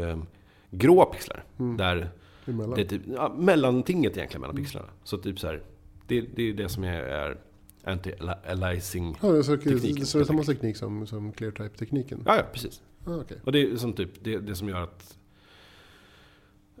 [0.00, 0.18] eh,
[0.70, 1.44] grå pixlar.
[1.58, 1.76] Mm.
[1.76, 2.10] Där
[2.48, 2.74] Emellan.
[2.74, 4.88] det är typ, ja, mellantinget egentligen mellan pixlarna.
[5.04, 5.62] Så typ så här,
[6.06, 7.38] det, det är det som är,
[7.88, 9.16] anti-aliasing.
[9.22, 12.22] Ja, det tekniken, så det är samma teknik som, som ClearType-tekniken?
[12.26, 12.82] Ja, ja, precis.
[13.04, 13.38] Ah, okej.
[13.44, 15.18] Och det är som typ det, det som gör att,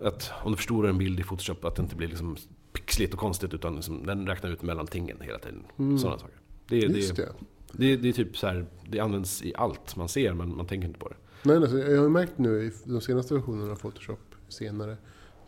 [0.02, 2.36] att om du förstorar en bild i Photoshop att det inte blir liksom
[2.72, 5.64] pixligt och konstigt utan liksom, den räknar ut mellantingen hela tiden.
[5.78, 5.98] Mm.
[5.98, 6.36] Sådana saker.
[6.68, 7.32] Det, Just det,
[7.72, 7.96] det.
[7.96, 11.00] det, är typ så här, det används i allt man ser men man tänker inte
[11.00, 11.16] på det.
[11.42, 14.96] Nej, alltså, jag har märkt nu i de senaste versionerna av Photoshop, senare,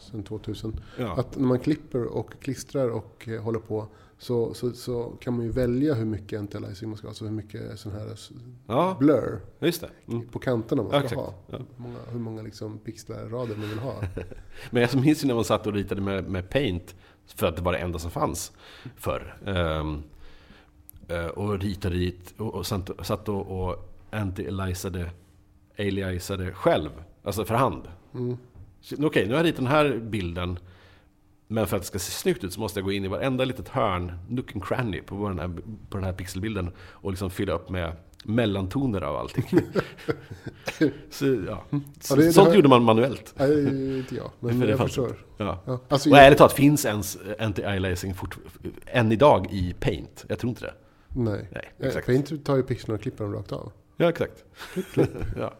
[0.00, 4.72] sen 2000, Ja, att när man klipper och klistrar och eh, håller på så, så,
[4.72, 7.10] så kan man ju välja hur mycket anti-aliasing man ska ha.
[7.10, 8.18] Alltså hur mycket sån här
[8.66, 9.90] ja blur just det.
[10.08, 10.28] Mm.
[10.28, 11.20] på kanterna man ska exakt.
[11.20, 11.34] ha.
[11.46, 11.58] Ja.
[11.58, 13.94] Hur många, hur många liksom pixlar rader man vill ha.
[14.70, 16.94] Men jag minns ju när man satt och ritade med, med Paint,
[17.26, 18.52] för att det var det enda som fanns
[18.96, 19.36] förr.
[21.08, 25.10] Eh, och ritade dit och, och satt, satt och, och anti-aliasade,
[25.78, 26.90] aliasade själv.
[27.22, 27.82] Alltså för hand.
[28.14, 28.36] Mm.
[28.80, 30.58] Så, Okej, nu har jag ritat den här bilden.
[31.48, 33.44] Men för att det ska se snyggt ut så måste jag gå in i varenda
[33.44, 35.48] litet hörn, nook and cranny, på den här,
[35.90, 36.70] på den här pixelbilden.
[36.80, 37.92] Och liksom fylla upp med
[38.24, 39.44] mellantoner av allting.
[41.10, 41.64] så, ja.
[41.70, 41.80] Ja,
[42.16, 43.34] det- det Sånt har- gjorde man manuellt.
[43.36, 44.30] Nej, inte jag.
[44.40, 45.24] Men För det jag förstår.
[45.36, 45.62] Ja.
[45.66, 45.80] Ja.
[45.88, 48.38] Alltså, Och ärligt talat, finns ens anti-aliasing fort,
[48.86, 50.24] än idag i Paint?
[50.28, 50.74] Jag tror inte det.
[51.08, 51.48] nej.
[51.52, 52.06] Nej, Eh, exakt.
[52.06, 53.72] Paint tar ju pixlarna och klipper dem rakt av.
[53.96, 54.44] Ja, exakt.
[54.96, 55.06] ja.
[55.36, 55.52] Ja.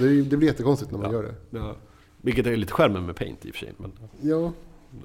[0.00, 1.34] Det, det blir jättekonstigt när man gör det.
[2.20, 2.22] Ja.
[2.22, 3.72] Vilket är lite skärmen med Paint i och för sig.
[3.76, 4.52] Men Ja,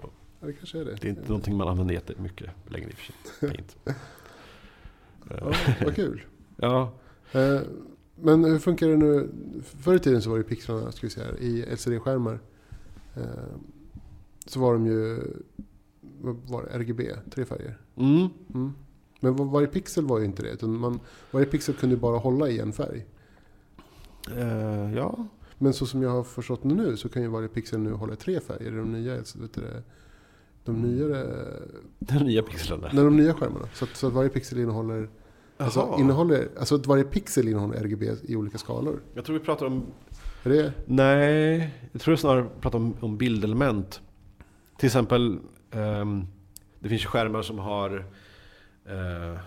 [0.02, 0.96] då, ja, det kanske är det.
[1.02, 3.50] det är inte någonting man använder jättemycket längre i och för sig.
[3.50, 3.78] Paint.
[5.30, 5.54] Ja,
[5.86, 6.22] vad kul.
[6.58, 6.94] Ja,
[7.32, 7.62] Eh,
[8.16, 9.30] Men hur funkar det nu?
[9.64, 12.40] Förr i tiden så var det pixlarna, ska vi säga, i LCD-skärmar.
[13.16, 13.22] eh,
[14.46, 15.20] Så var de ju,
[16.22, 17.78] vad var det, RGB, tre färger.
[17.96, 18.28] mm.
[18.54, 18.74] Mm.
[19.20, 20.50] Men var- varje pixel var ju inte det.
[20.50, 21.00] Utan man,
[21.32, 23.06] varje pixel kunde bara hålla i en färg.
[24.36, 25.28] Eh, ja.
[25.64, 28.16] Men så som jag har förstått det nu så kan ju varje pixel nu hålla
[28.16, 28.72] tre färger.
[28.72, 29.62] De nya, vet du,
[30.64, 31.44] de nyare,
[32.00, 32.90] De nya pixlarna.
[32.94, 33.68] när de nya skärmarna.
[33.74, 35.10] Så att, så att varje pixel innehåller,
[35.58, 39.00] alltså, innehåller, alltså att varje pixel innehåller RGB i olika skalor.
[39.14, 39.86] Jag tror vi pratar om...
[40.44, 40.74] Är det?
[40.86, 44.02] Nej, jag tror snarare pratar om, om bildelement.
[44.78, 45.40] Till exempel,
[45.72, 46.28] ehm,
[46.80, 48.06] det finns skärmar som har
[48.86, 49.40] eh,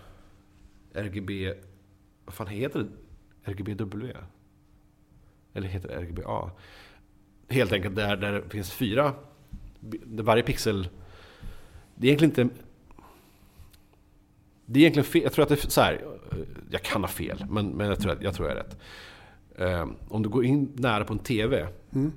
[0.95, 1.55] RGB...
[2.25, 2.89] Vad fan heter det?
[3.51, 4.13] RGBW?
[5.57, 6.51] Eller heter det RGBA?
[7.49, 9.15] Helt enkelt där, där det finns fyra...
[9.81, 10.89] Där varje pixel...
[11.95, 12.63] Det är egentligen inte...
[14.67, 15.23] Det är egentligen fel.
[15.23, 16.05] Jag tror att det är så här.
[16.71, 18.79] Jag kan ha fel, men, men jag, tror att, jag tror jag är rätt.
[19.57, 21.69] Eh, om du går in nära på en TV.
[21.95, 22.13] Mm.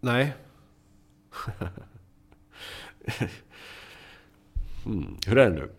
[0.00, 0.34] Nej.
[4.86, 5.70] mm, hur är det nu?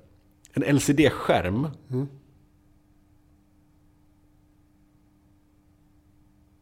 [0.53, 1.67] En LCD-skärm.
[1.89, 2.07] Mm.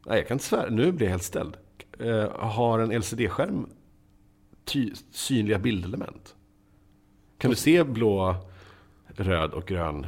[0.06, 0.70] Nej, jag kan inte svära.
[0.70, 1.58] Nu blir jag helt ställd.
[2.00, 3.66] Eh, har en LCD-skärm
[5.12, 6.36] synliga bildelement?
[7.38, 8.36] Kan du se blå,
[9.08, 10.08] röd och grön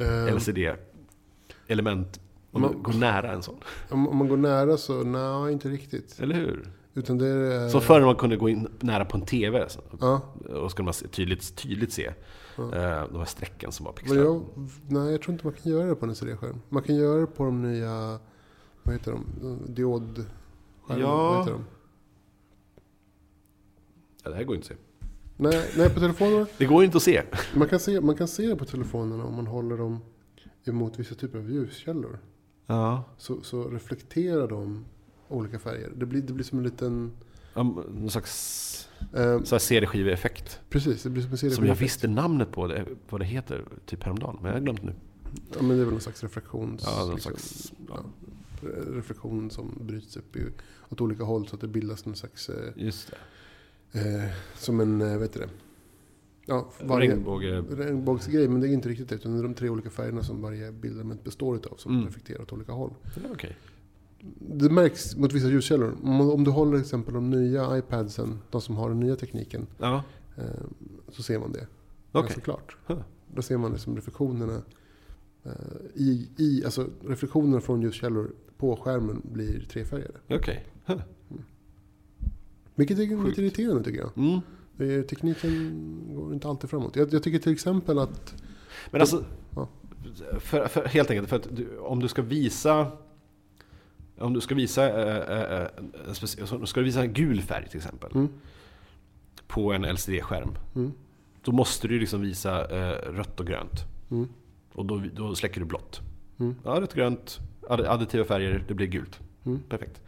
[0.00, 2.20] Eh, LCD-element
[2.52, 3.56] om Man- går nära en sån?
[3.90, 6.20] om, om man går nära så, nej inte riktigt.
[6.20, 6.68] Eller hur?
[6.94, 7.68] Utan det är...
[7.68, 9.68] Som förr när man kunde gå in nära på en TV.
[9.68, 10.20] så- Ja.
[10.48, 12.12] Och skulle man se- tydligt, tydligt se
[12.56, 12.62] Ja.
[12.74, 14.16] eh, de här strecken som var pixlar.
[14.16, 14.44] jag,
[14.88, 16.60] nej, jag tror inte man kan göra det på en LCD-skärm.
[16.68, 18.18] Man kan göra det på de nya,
[18.88, 19.26] vad heter de?
[19.74, 20.24] Diod...
[20.88, 21.16] Ja.
[21.28, 21.64] Vad heter de?
[24.24, 25.08] Ja, det här går inte att se.
[25.36, 26.46] Nej, nej, på telefonerna.
[26.58, 27.22] Det går inte att se.
[27.54, 30.00] Man kan, se, man kan se det på telefonerna om man håller dem
[30.64, 32.18] emot vissa typer av ljuskällor.
[32.66, 33.04] Ja.
[33.18, 34.84] så, så reflekterar de
[35.28, 35.92] olika färger.
[35.96, 37.12] Det blir, det blir som en liten...
[37.54, 40.60] Ja, Någon slags Eh, så här CD-skiveeffekt.
[40.68, 43.64] precis, det blir som en serie Som jag visste namnet på, det, vad det heter,
[43.86, 44.36] typ häromdagen.
[44.40, 44.94] Men jag har glömt nu.
[45.54, 46.82] Ja, men det är väl någon slags reflektions...
[46.86, 48.04] Ja, någon liksom, slags, ja,
[48.94, 50.44] reflektion som bryts upp i,
[50.88, 52.48] åt olika håll så att det bildas någon slags...
[52.48, 53.12] Eh, Just
[53.92, 53.98] det.
[54.00, 55.48] eh, som en, eh, vet du det?
[56.46, 57.60] Ja, varje, Regnbåge...
[57.60, 59.14] regnbågsgrej, men det är inte riktigt det.
[59.14, 62.04] Utan det är de tre olika färgerna som varje bildelement består utav som Mm.
[62.06, 62.90] reflekterar åt olika håll.
[63.16, 63.56] Ja, Okej.
[64.38, 65.96] Det märks mot vissa ljuskällor.
[66.02, 69.66] Om, om du håller till exempel de nya iPadsen, de som har den nya tekniken,
[69.78, 70.02] Ja,
[70.36, 70.44] eh,
[71.08, 71.66] så ser man det
[72.12, 72.22] okej.
[72.22, 72.76] ganska klart.
[72.86, 73.00] Huh.
[73.34, 74.62] Då ser man liksom reflektionerna
[75.44, 75.52] eh,
[75.94, 80.14] i, i, alltså reflektionerna från ljuskällor på skärmen blir trefärgade.
[80.30, 80.64] Okej.
[80.86, 81.00] Huh.
[82.74, 83.28] Vilket är Sjukt.
[83.28, 84.10] lite irriterande tycker jag.
[84.18, 84.40] Mm.
[84.78, 86.96] Är, tekniken går inte alltid framåt.
[86.96, 88.34] Jag, jag tycker till exempel att...
[88.90, 89.24] Men alltså,
[89.56, 89.68] Ja.
[90.40, 92.90] för, för, helt enkelt för att du, om du ska visa
[94.18, 98.28] om du ska visa, speci- alltså, ska du visa en gul färg till exempel Mm,
[99.46, 100.50] på en LCD-skärm.
[100.74, 100.92] mm,
[101.42, 103.84] Då måste du liksom visa eh, rött och grönt.
[104.10, 104.28] mm,
[104.72, 106.00] Och då, då släcker du blått.
[106.38, 107.38] mm, Ja, rött och grönt,
[107.70, 109.20] additiva färger, det blir gult.
[109.46, 109.62] mm.
[109.68, 110.00] Perfekt.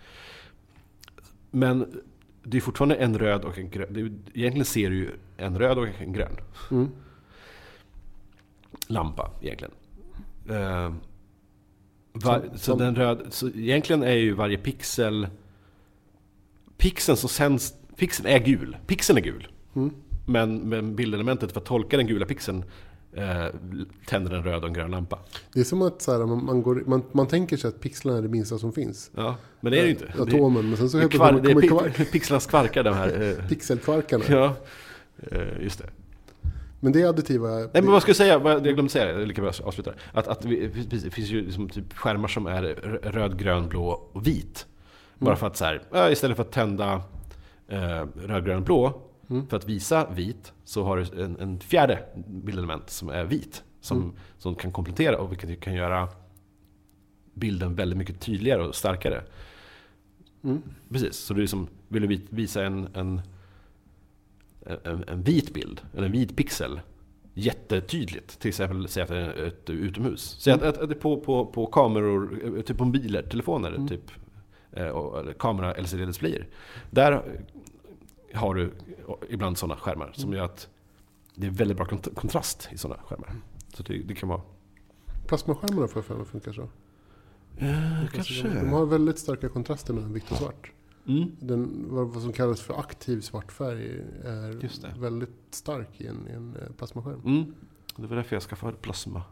[1.51, 2.01] Men
[2.43, 4.23] det är fortfarande en röd och en grön.
[4.35, 6.37] Egentligen ser du ju en röd och en grön
[6.71, 6.89] Mm.
[8.87, 9.73] lampa egentligen.
[10.49, 10.93] Eh,
[12.13, 15.29] var, Som- så, som- den röd, så egentligen är ju varje pixel...
[16.77, 17.75] Pixeln som sänds...
[17.97, 18.77] Pixeln är gul.
[18.87, 19.49] Pixeln är gul.
[19.75, 19.91] Mm.
[20.27, 22.65] Men, men bildelementet för att tolka den gula pixeln
[23.13, 23.47] eh,
[24.07, 25.19] tänder en röd och en grön lampa.
[25.53, 28.19] Det är som att så här, man, man, går, man, man tänker sig att pixlarna
[28.19, 29.11] är det minsta som finns.
[29.17, 30.13] Ja, men det är det ju inte.
[30.17, 32.95] Det Atomen, men sen så det helt kvar, det kommer pi- kvar, pixlarnas kvarkar de
[32.95, 33.23] här.
[33.39, 34.25] Eh, pixelkvarkarna.
[34.29, 34.55] ja,
[35.31, 35.87] eh, just det.
[36.83, 37.49] Men det är additiva...
[37.49, 38.41] Nej men vad ska jag säga?
[38.45, 39.97] Jag glömde säga det, lika bra att avsluta det.
[40.13, 42.63] Att, att vi, precis, det finns ju liksom typ skärmar som är
[43.03, 44.67] röd, grön, blå och vit.
[45.19, 45.39] Bara Mm.
[45.39, 47.03] för att så här, istället för att tända
[47.69, 49.47] eh, röd, grön, blå Mm.
[49.47, 53.65] för att visa vit så har du en, en fjärde bildelement som är vit.
[53.81, 54.13] Som, Mm.
[54.39, 56.09] som kan komplettera och vilket kan göra
[57.35, 59.23] bilden väldigt mycket tydligare och starkare.
[60.45, 60.63] Mm.
[60.91, 63.21] Precis, så du liksom, vill du vi- visa en, en,
[64.85, 66.81] en, en vit bild, eller en vit pixel,
[67.35, 68.39] jättetydligt.
[68.41, 70.37] Till exempel säga att det är ett utomhus.
[70.41, 73.69] Säg att, att, att det är på, på, på kameror, eh, typ på mobiler, telefoner,
[73.69, 73.89] Mm.
[73.89, 74.11] typ,
[74.73, 76.47] eh, och- eller kamera LCD-displayer.
[76.91, 77.23] Där
[78.35, 78.73] har du
[79.29, 80.37] ibland sådana skärmar som Mm.
[80.39, 80.69] gör att
[81.35, 83.35] det är väldigt bra kont- kontrast i sådana skärmar.
[83.75, 84.41] Så det, det kan vara...
[85.27, 86.69] Plasmaskärmarna får jag för mig funkar så.
[88.19, 90.73] Alltså, de, de har väldigt starka kontraster mellan vitt och svart.
[91.07, 91.37] Mm.
[91.41, 96.57] Den, vad, som kallas för aktiv svart färg är väldigt stark i en, i en
[96.57, 97.21] eh, plasmaskärm.
[97.25, 97.55] Mm.
[97.97, 99.23] Det var därför jag skaffade plasma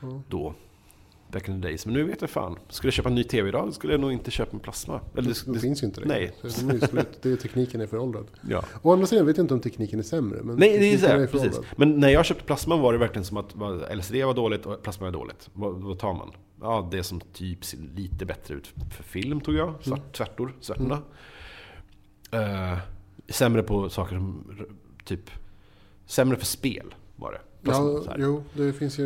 [0.00, 0.22] Ja.
[0.28, 0.54] då.
[1.32, 1.86] Back in the days.
[1.86, 2.58] Men nu vet jag fan.
[2.68, 5.00] Skulle jag köpa en ny TV idag skulle jag nog inte köpa en plasma.
[5.16, 6.18] Eller det, Det, det, finns ju inte längre.
[6.42, 6.50] nej.
[6.52, 7.18] Så de är ju slut.
[7.22, 8.26] Det är, tekniken är föråldrad.
[8.48, 8.64] ja.
[8.82, 10.42] Å andra sidan vet jag inte om tekniken är sämre.
[10.42, 11.40] Men Nej, det är så här, precis.
[11.40, 11.64] föråldrad.
[11.76, 13.54] Men när jag köpte plasma var det verkligen som att
[13.96, 15.50] LCD var dåligt och plasma var dåligt.
[15.52, 16.30] Vad, vad tar man?
[16.60, 19.74] Ja, det som typ ser lite bättre ut för film tog jag.
[19.82, 20.10] Svart, Mm.
[20.12, 20.98] Tvärtor, svärtorna.
[22.32, 22.78] Eh,
[23.28, 24.44] sämre på saker som
[25.04, 25.30] typ...
[26.06, 27.40] Sämre för spel var det.
[27.62, 29.04] Ja, jo, det finns ju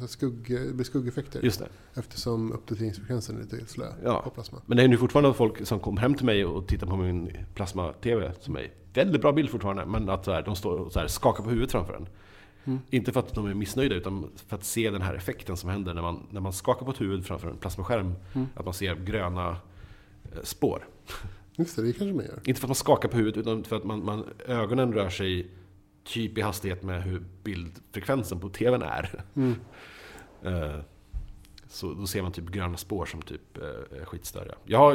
[0.00, 1.40] här skugg, blir skuggeffekter.
[1.42, 1.68] Just det.
[1.94, 4.20] Eftersom uppdateringsfrekvensen är lite slö Ja.
[4.24, 4.58] på plasma.
[4.66, 7.36] Men det är nu fortfarande folk som kommer hem till mig och tittar på min
[7.54, 9.86] plasma-TV som är väldigt bra bild fortfarande.
[9.86, 12.06] Men att så här, de står och så här, skakar på huvudet framför en.
[12.64, 12.78] Mm.
[12.90, 15.94] Inte för att de är missnöjda utan för att se den här effekten som händer
[15.94, 18.14] när man, när man skakar på ett huvud framför en plasmaskärm.
[18.32, 18.46] Mm.
[18.54, 19.48] Att man ser gröna
[20.32, 20.88] eh, spår.
[21.56, 22.40] Just det, det kanske man gör.
[22.44, 25.50] Inte för att man skakar på huvudet utan för att man, man, ögonen rör sig
[26.12, 29.24] typ i hastighet med hur bildfrekvensen på TVn är.
[29.34, 29.54] Mm.
[30.42, 30.80] Eh,
[31.68, 34.54] Så då ser man typ gröna spår som typ eh, är skitstöriga.
[34.64, 34.94] Jag, har,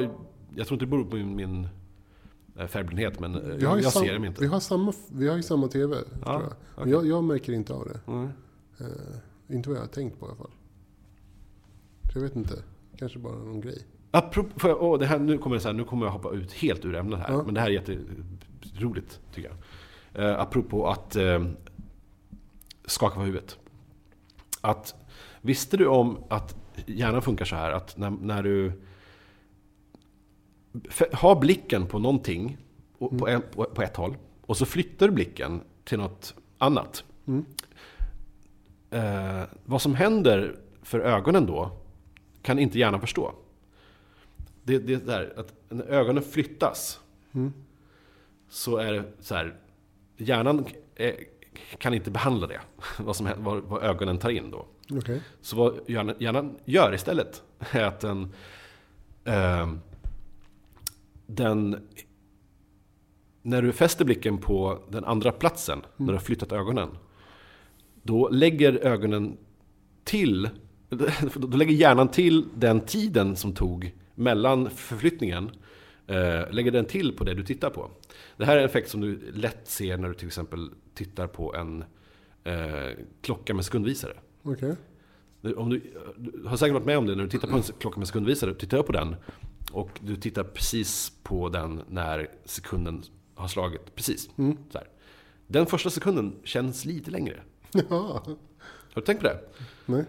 [0.56, 1.68] jag tror inte det beror på min, min
[2.58, 4.42] eh, färgblindhet men jag, jag ser dem inte.
[4.42, 6.54] vi har samma, vi har ju samma TV, tror jag.
[6.78, 7.06] Men jag.
[7.06, 8.12] Jag märker inte av det.
[8.12, 8.30] Mm.
[8.80, 10.52] Eh, inte vad jag har tänkt på i alla fall.
[12.14, 12.64] Så jag vet inte.
[12.98, 13.86] Kanske bara någon grej.
[14.12, 16.86] Apropå, åh, det här, nu, kommer det så här, nu kommer jag hoppa ut helt
[16.86, 17.32] ur ämnet här.
[17.32, 17.44] Ja.
[17.44, 19.58] Men det här är jätteroligt tycker jag.
[20.16, 21.46] Eh, apropå att eh,
[22.86, 23.58] skaka på huvudet.
[24.62, 24.96] Att,
[25.42, 28.72] visste du om att hjärnan funkar så här att när, när du
[31.14, 32.58] har blicken på någonting
[32.98, 37.04] och, på, en, på, på ett håll och så flyttar du blicken till något annat.
[37.28, 37.46] Mm.
[38.90, 41.72] Eh, vad som händer för ögonen då
[42.42, 43.34] kan inte hjärnan förstå.
[44.64, 47.00] Det, det är där att när ögonen flyttas
[47.36, 47.54] Mm.
[48.50, 49.56] så är det så här.
[50.18, 51.16] Hjärnan eh,
[51.78, 52.60] kan inte behandla det.
[53.00, 54.66] Vad, som, vad, vad ögonen tar in då.
[54.92, 55.22] Okej.
[55.42, 58.34] Så vad hjärnan, hjärnan gör istället är att den,
[59.26, 59.80] ehm,
[61.28, 61.88] den...
[63.42, 66.90] När du fäster blicken på den andra platsen, när du har flyttat ögonen.
[68.04, 69.38] Då lägger ögonen
[70.04, 70.50] till...
[71.36, 75.52] Då lägger hjärnan till den tiden som tog mellan förflyttningen.
[76.08, 77.92] Eh, lägger den till på det du tittar på.
[78.38, 81.56] Det här är en effekt som du lätt ser när du till exempel tittar på
[81.56, 81.84] en
[82.44, 84.14] eh, klocka med sekundvisare.
[84.44, 84.76] Okej.
[85.56, 85.82] Om du,
[86.18, 88.50] du har säkert varit med om det när du tittar på en klocka med sekundvisare.
[88.50, 89.16] Du tittar på den
[89.72, 93.04] och du tittar precis på den när sekunden
[93.36, 93.96] har slagit.
[93.96, 94.30] Precis.
[94.38, 94.58] Mm.
[94.70, 94.88] Så här.
[95.48, 97.40] Den första sekunden känns lite längre.
[97.90, 98.24] Ja.
[98.94, 99.40] Har du tänkt på det?
[99.86, 100.06] Nej.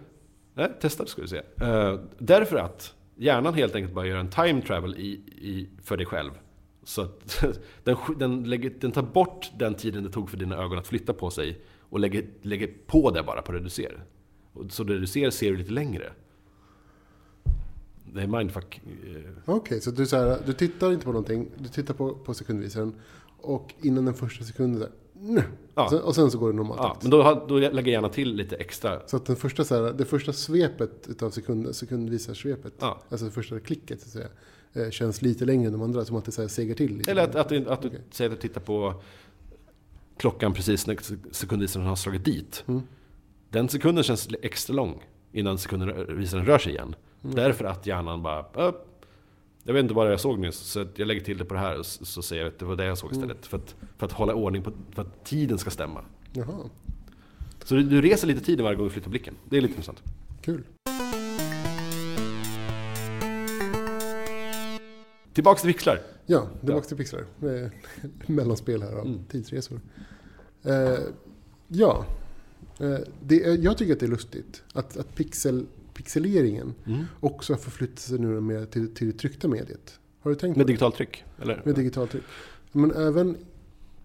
[0.54, 1.42] Nej, testa det ska du se.
[1.60, 6.06] Eh, därför att hjärnan helt enkelt bara gör en time travel i, i, för dig
[6.06, 6.30] själv.
[6.84, 7.44] Så att
[7.84, 11.12] den, den, lägger, den tar bort den tiden det tog för dina ögon att flytta
[11.12, 14.04] på sig och lägger, lägger på det bara på det du ser.
[14.68, 16.12] Så det du ser ser du lite längre.
[18.14, 18.80] Det är mindfuck.
[18.84, 22.34] Okej, Okej, så du, så här, du tittar inte på någonting, du tittar på, på
[22.34, 22.94] sekundvisaren
[23.40, 24.88] och innan den första sekunden.
[25.74, 25.84] Ja.
[25.84, 28.34] och, sen, och sen så går det normalt Ja, men då, då lägger hjärnan till
[28.34, 29.00] lite extra.
[29.06, 32.98] Så att den första, så här, det första svepet utav sekund, sekundvisarsvepet, Ja.
[33.10, 34.28] alltså det första klicket så att säga,
[34.86, 37.10] eh, känns lite längre än de andra, som att det så här segar till lite.
[37.10, 38.00] Eller att, att, du, att du Okej.
[38.10, 38.94] säger att du tittar på
[40.16, 40.98] klockan precis när
[41.34, 42.64] sekundvisaren har slagit dit.
[42.66, 42.82] Mm.
[43.50, 45.02] Den sekunden känns extra lång
[45.32, 46.94] innan sekundvisaren rör sig igen.
[47.24, 47.36] Mm.
[47.36, 48.68] Därför att hjärnan bara...
[48.68, 48.85] "Upp,
[49.66, 51.78] Jag vet inte vad jag såg nyss, så jag lägger till det på det här
[51.78, 53.22] och så så säger jag att det var det jag såg Mm.
[53.22, 53.46] istället.
[53.46, 56.04] För, att, för att hålla ordning på för att tiden ska stämma.
[56.32, 56.70] Jaha,
[57.64, 59.34] Så du, du reser lite tiden varje gång du flyttar blicken.
[59.48, 60.02] Det är lite intressant.
[60.42, 60.62] kul.
[65.32, 66.00] Tillbaks till vixlar.
[66.26, 67.24] Ja, tillbaka till pixlar.
[68.26, 69.24] Mellanspel här av Mm.
[69.28, 69.80] tidsresor.
[70.64, 70.98] Eh,
[71.68, 72.06] ja,
[72.80, 76.74] eh, det jag tycker att det är lustigt att, att pixel, pixeleringen
[77.20, 80.00] också har förflyttat sig nu mer till, till det tryckta mediet.
[80.20, 81.24] Har du tänkt Med digitalt tryck?
[81.38, 81.62] Eller?
[81.64, 82.24] Med digitalt tryck.
[82.72, 83.36] Men även,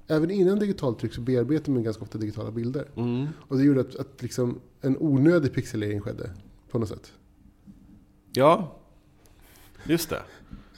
[0.07, 2.87] även innan digitalt tryck så bearbetar man ganska ofta digitala bilder.
[2.95, 3.27] Mm.
[3.37, 6.31] Och det gjorde att, att liksom en onödig pixelering skedde
[6.69, 7.13] på något sätt.
[8.33, 8.77] Ja,
[9.83, 10.21] just det.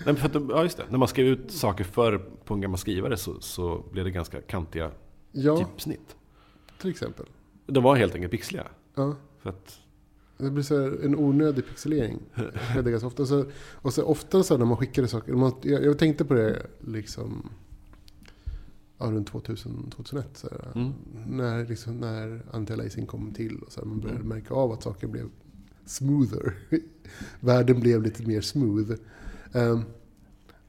[0.05, 0.83] Nej, för att, ja, just det.
[0.89, 4.41] När man skrev ut saker förr på en gammal skrivare så, så blev det ganska
[4.41, 4.91] kantiga
[5.31, 6.15] Ja, typsnitt.
[6.81, 7.25] till exempel.
[7.67, 8.67] De var helt enkelt pixliga.
[8.95, 9.15] Ja.
[9.39, 9.79] För att,
[10.37, 12.19] Det blir så en onödig pixelering.
[12.85, 13.25] ganska ofta.
[13.25, 15.33] Så, och så ofta så när man skickade saker.
[15.33, 17.49] Man, jag, jag tänkte på det liksom
[18.97, 20.27] ja, runt 2000, 2001.
[20.37, 20.91] Så här, Mm.
[21.27, 23.59] när, liksom, när anti-aliasing kom till.
[23.65, 24.29] Och så här, man började Mm.
[24.29, 25.29] märka av att saker blev
[25.85, 26.53] smoother.
[27.39, 28.91] Världen blev lite mer smooth.
[29.53, 29.81] Ehm,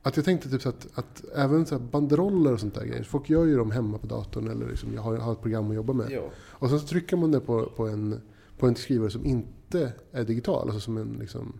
[0.02, 3.02] att jag tänkte typ så att, att även så banderoller och sånt där grejer.
[3.04, 4.48] Folk gör ju dem hemma på datorn.
[4.48, 6.10] Eller liksom, jag har, har ett program att jobba med.
[6.10, 6.30] ja.
[6.36, 8.20] Och sen så trycker man det på, på, en,
[8.58, 10.68] på en skrivare som inte är digital.
[10.68, 11.52] Alltså som en liksom...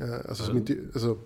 [0.00, 1.18] Eh, alltså som inte, alltså,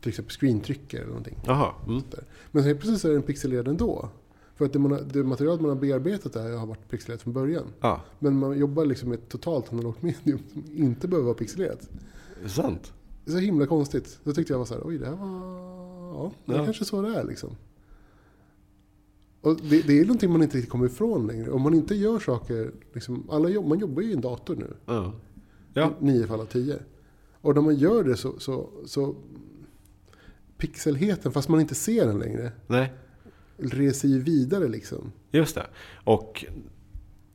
[0.00, 1.38] till exempel screentrycker eller någonting.
[1.46, 1.72] Jaha.
[1.86, 2.02] Mm.
[2.50, 4.08] Men helt plötsligt så är den pixelerad ändå.
[4.56, 7.64] För att det, man det material man har bearbetat där har varit pixelerat från början.
[7.80, 11.88] Ja, Men man jobbar liksom med ett totalt analogt medium som inte behöver vara pixelerat.
[12.46, 12.92] sant?
[13.24, 14.18] Det är så himla konstigt.
[14.24, 15.28] Då tyckte jag var så här, oj det här var...
[16.14, 16.64] Ja, det är Ja.
[16.64, 17.50] kanske så det är liksom.
[19.44, 21.50] Och det, det är någonting man inte riktigt kommer ifrån längre.
[21.50, 24.76] Om man inte gör saker, liksom, alla jobb, man jobbar ju i en dator nu.
[24.86, 25.12] Ja.
[25.74, 25.90] Ja.
[26.00, 26.78] Nio fall av tio.
[27.40, 29.14] Och när man gör det så, så, så
[30.58, 32.92] pixelheten, fast man inte ser den längre, Nej,
[33.56, 35.12] reser ju vidare liksom.
[35.30, 35.66] just det.
[36.04, 36.44] Och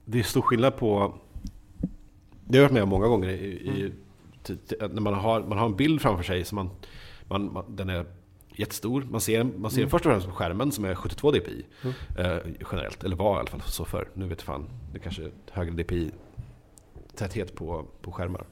[0.05, 1.13] det är stor skillnad på...
[2.47, 3.91] Det har jag varit med om många gånger i, i,
[4.43, 6.69] t- t- när man har, man har en bild framför sig som man,
[7.27, 8.05] man, man, den är
[8.59, 9.07] jättestor.
[9.11, 9.89] Man ser, man ser Mm.
[9.89, 11.65] först och främst på skärmen som är 72 dpi.
[11.81, 11.95] Mm.
[12.17, 12.37] Eh,
[12.71, 14.09] generellt, eller var i alla fall så förr.
[14.13, 18.45] Nu vet fan, det kanske är högre dpi-täthet på, på skärmar.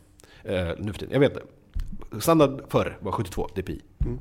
[0.43, 2.22] Eh, nu för tiden, jag vet inte.
[2.22, 3.82] Standard förr var 72 dpi.
[4.06, 4.20] Mm.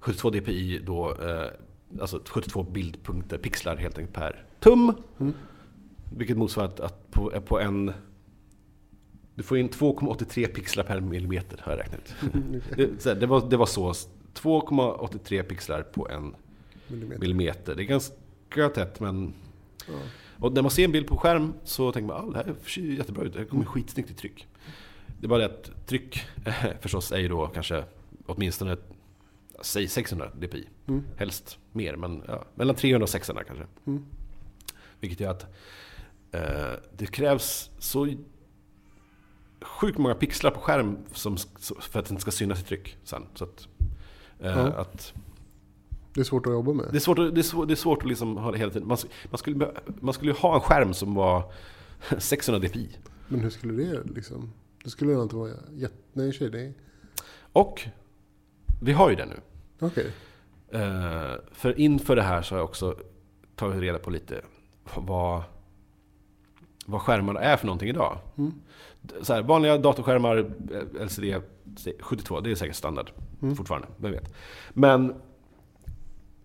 [0.00, 4.92] 72 dpi då, eh, alltså 72 bildpunkter, pixlar helt enkelt per tum.
[5.20, 5.32] Mm.
[6.16, 7.92] Vilket motsvarar att, att på, på en...
[9.34, 12.00] Du får in 2,83 pixlar per millimeter har jag räknat
[12.52, 12.62] ut.
[12.76, 13.94] Det, så här, det, var, det var så.
[14.46, 16.34] 2,83 pixlar på en
[16.88, 17.20] Millimeter.
[17.20, 17.74] millimeter.
[17.74, 19.34] Det är ganska tätt men...
[19.88, 19.94] Ja.
[20.38, 22.80] Och när man ser en bild på skärm så tänker man att det här ser
[22.80, 23.32] jättebra ut.
[23.34, 24.46] Det kommer skitsnyggt i tryck.
[25.20, 26.26] Det är bara det att tryck
[26.80, 27.84] förstås är ju då kanske
[28.26, 28.76] åtminstone
[29.62, 30.68] säg 600 dpi.
[30.86, 31.04] Mm.
[31.16, 33.66] Helst mer, men ja, mellan 300 och 600 kanske.
[33.86, 34.06] Mm.
[35.00, 35.42] Vilket gör att
[36.32, 38.14] eh, det krävs så
[39.60, 41.36] sjukt många pixlar på skärm som,
[41.80, 43.26] för att den ska synas i tryck sen.
[43.34, 43.68] Så att,
[44.38, 44.50] Ja.
[44.66, 45.12] att
[46.14, 46.86] Det är svårt att jobba med.
[46.90, 48.72] Det är svårt, att- det är svårt, det är svårt att liksom ha det hela
[48.72, 48.88] tiden.
[48.88, 48.98] Man,
[49.30, 49.70] man, skulle,
[50.00, 51.52] man skulle ju ha en skärm som var
[52.18, 52.96] 600 dpi.
[53.28, 54.52] Men hur skulle det liksom?
[54.84, 55.94] Det skulle nog inte vara jätte...
[56.12, 56.72] Nej, sig, det.
[57.52, 57.82] Och
[58.82, 59.40] vi har ju det nu.
[59.80, 60.12] Okej.
[60.68, 62.96] Eh, för inför det här så har jag också
[63.54, 64.40] tagit reda på lite
[64.96, 65.42] vad,
[66.86, 68.18] vad skärmarna är för någonting idag.
[68.38, 68.52] Mm.
[69.22, 70.50] Så här, vanliga datorskärmar,
[71.04, 71.34] LCD
[72.00, 73.10] 72, det är säkert standard
[73.42, 73.56] Mm.
[73.56, 74.34] fortfarande, vem vet.
[74.70, 75.14] Men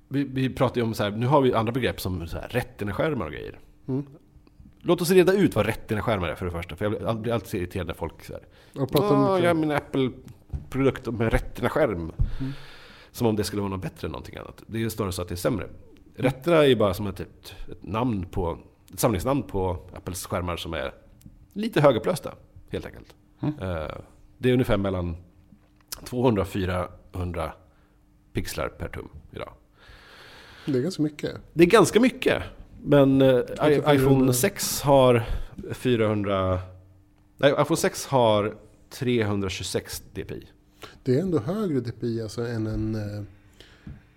[0.07, 2.47] vi, vi pratar ju om så här, nu har vi andra begrepp som så här,
[2.47, 3.59] retina-skärmar och grejer.
[3.87, 4.05] Mm.
[4.79, 6.75] Låt oss reda ut vad retina-skärmar är för det första.
[6.75, 9.41] För jag blir all- blir alltid så irriterad när folk säger Jag pratar Åh, om...
[9.43, 11.93] jag har min Apple-produkt med retina-skärm.
[11.99, 12.51] Mm.
[13.11, 14.63] Som om det skulle vara något bättre än någonting annat.
[14.67, 15.67] Det är snarare så att det är sämre.
[16.15, 18.57] Retina är ju bara som ett, ett namn på,
[18.93, 20.93] ett samlingsnamn på Apples skärmar som är
[21.53, 22.33] lite högupplösta,
[22.69, 23.15] helt enkelt.
[23.41, 23.53] Mm.
[23.59, 23.91] Eh,
[24.37, 25.15] det är ungefär mellan
[26.05, 27.53] 200 och 400
[28.33, 29.53] pixlar per tum idag.
[30.65, 31.35] Det är ganska mycket.
[31.53, 32.43] Det är ganska mycket.
[32.83, 33.93] Men eh, i- Lite 400.
[33.95, 35.23] iPhone 6 har
[35.73, 36.59] 400...
[37.37, 38.55] Nej, iPhone 6 har
[38.89, 40.47] 326 dpi.
[41.03, 43.23] Det är ändå högre DPI alltså än en, eh,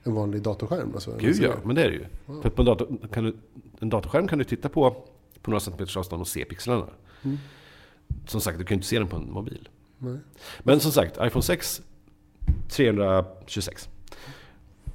[0.04, 0.90] en vanlig datorskärm.
[0.94, 1.66] Alltså, Gud ja, LCD.
[1.66, 2.04] men det är det ju.
[2.26, 2.42] Wow.
[2.42, 3.36] För på en, dator, kan du,
[3.80, 4.90] en datorskärm kan du titta på
[5.42, 6.86] på några centimeters avstånd och se pixlarna.
[7.22, 7.38] Mm.
[8.26, 9.68] Som sagt, du kan ju inte se den på en mobil.
[9.98, 10.18] Nej.
[10.62, 11.82] Men som sagt, iPhone 6
[12.68, 13.88] 326.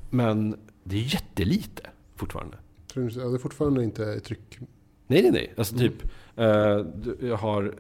[0.10, 1.84] Men det är jättelite
[2.16, 2.58] fortfarande.
[2.94, 4.60] Ja, det är fortfarande inte tryck.
[5.08, 5.54] Nej, nej, nej.
[5.58, 5.94] Alltså typ,
[6.36, 7.76] du- jag har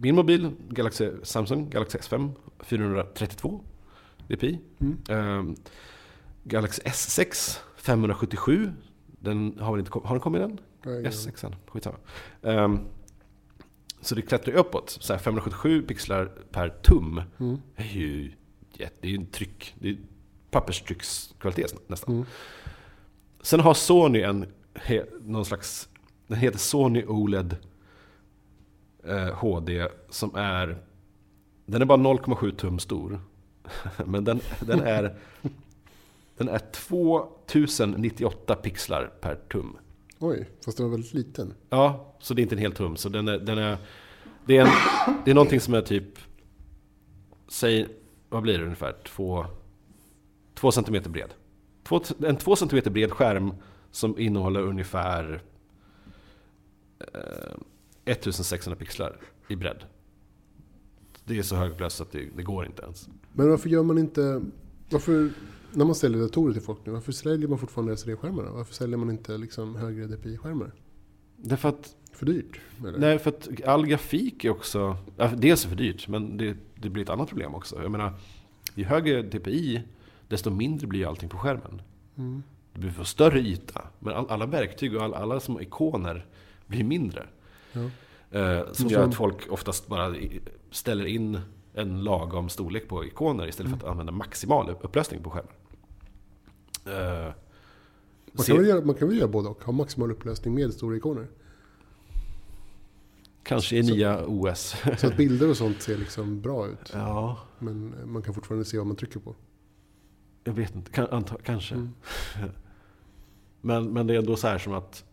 [0.00, 2.30] min mobil, Galaxy, Samsung Galaxy S5
[2.60, 3.60] 432
[4.28, 4.58] dpi.
[4.78, 5.54] Mm.
[6.48, 8.72] Galaxy S6 577.
[9.06, 10.60] Den har väl inte har den kommit än?
[10.84, 11.96] Nej, S6, skitsamma.
[12.40, 12.80] Um,
[14.00, 14.98] så det klättrar ju uppåt.
[15.00, 17.22] Så här 577 pixlar per tum.
[17.38, 17.58] Mm.
[17.76, 18.32] Det är ju,
[18.76, 19.74] det är en tryck.
[19.78, 19.96] Det är
[20.50, 22.14] papperstryckskvalitet nästan.
[22.14, 22.26] Mm.
[23.40, 24.46] Sen har Sony en,
[25.20, 25.88] någon slags,
[26.26, 27.56] den heter Sony OLED
[29.04, 30.78] eh, HD som är,
[31.66, 33.20] den är bara 0,7 tum stor.
[34.04, 35.14] Men den, den är,
[36.36, 39.76] den är 2098 pixlar per tum.
[40.18, 41.54] Oj, fast den var väldigt liten.
[41.70, 42.96] Ja, så det är inte en hel tum.
[42.96, 43.78] Så den är, den är,
[44.46, 44.70] det, är en,
[45.24, 46.18] det är någonting som är typ,
[47.48, 47.88] säg,
[48.28, 48.96] vad blir det ungefär?
[49.04, 49.46] Två,
[50.54, 51.34] två centimeter bred.
[51.82, 53.54] Två, en två centimeter bred skärm
[53.90, 55.42] som innehåller ungefär
[56.98, 57.56] eh,
[58.04, 59.16] 1600 pixlar
[59.48, 59.84] i bredd.
[61.24, 63.08] Det är så högupplöst att det, det går inte ens.
[63.32, 64.42] Men varför gör man inte...
[64.90, 65.30] Varför,
[65.76, 68.52] när man säljer datorer till folk nu, varför säljer man fortfarande LCD-skärmar då?
[68.52, 70.72] Varför säljer man inte liksom högre DPI-skärmar?
[71.36, 72.60] Därför att För dyrt?
[72.80, 72.98] Eller?
[72.98, 74.96] Nej, för att all grafik är också...
[75.36, 77.82] Dels är för dyrt, men det, det blir ett annat problem också.
[77.82, 78.12] Jag menar,
[78.74, 79.82] ju högre DPI,
[80.28, 81.82] desto mindre blir allting på skärmen.
[82.16, 82.42] Mm.
[82.72, 83.82] Det blir för större yta.
[83.98, 86.26] Men all, alla verktyg och all, alla små ikoner
[86.66, 87.26] blir mindre.
[87.72, 87.80] Ja.
[88.38, 90.14] Eh, som gör att folk oftast bara
[90.70, 91.40] ställer in
[91.74, 93.80] en lagom storlek på ikoner istället Mm.
[93.80, 95.52] för att använda maximal upplösning på skärmen.
[96.86, 97.32] Eh,
[98.32, 99.64] Man, kan väl göra, man kan väl göra både och?
[99.64, 101.26] Ha maximal upplösning med stora ikoner?
[103.42, 104.76] kanske i så- nya OS.
[104.98, 106.90] Så att bilder och sånt ser liksom bra ut.
[106.92, 109.34] ja, Men man kan fortfarande se vad man trycker på.
[110.44, 110.90] jag vet inte.
[110.92, 111.74] Kan, anta, kanske.
[111.74, 111.90] Mm.
[113.60, 115.04] Men, men det är ändå så här som att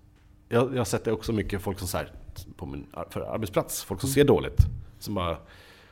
[0.49, 2.11] jag, har sett det också mycket folk som så här,
[2.57, 4.13] på min ar- för arbetsplats, folk som Mm.
[4.13, 4.57] ser dåligt.
[4.99, 5.38] Som bara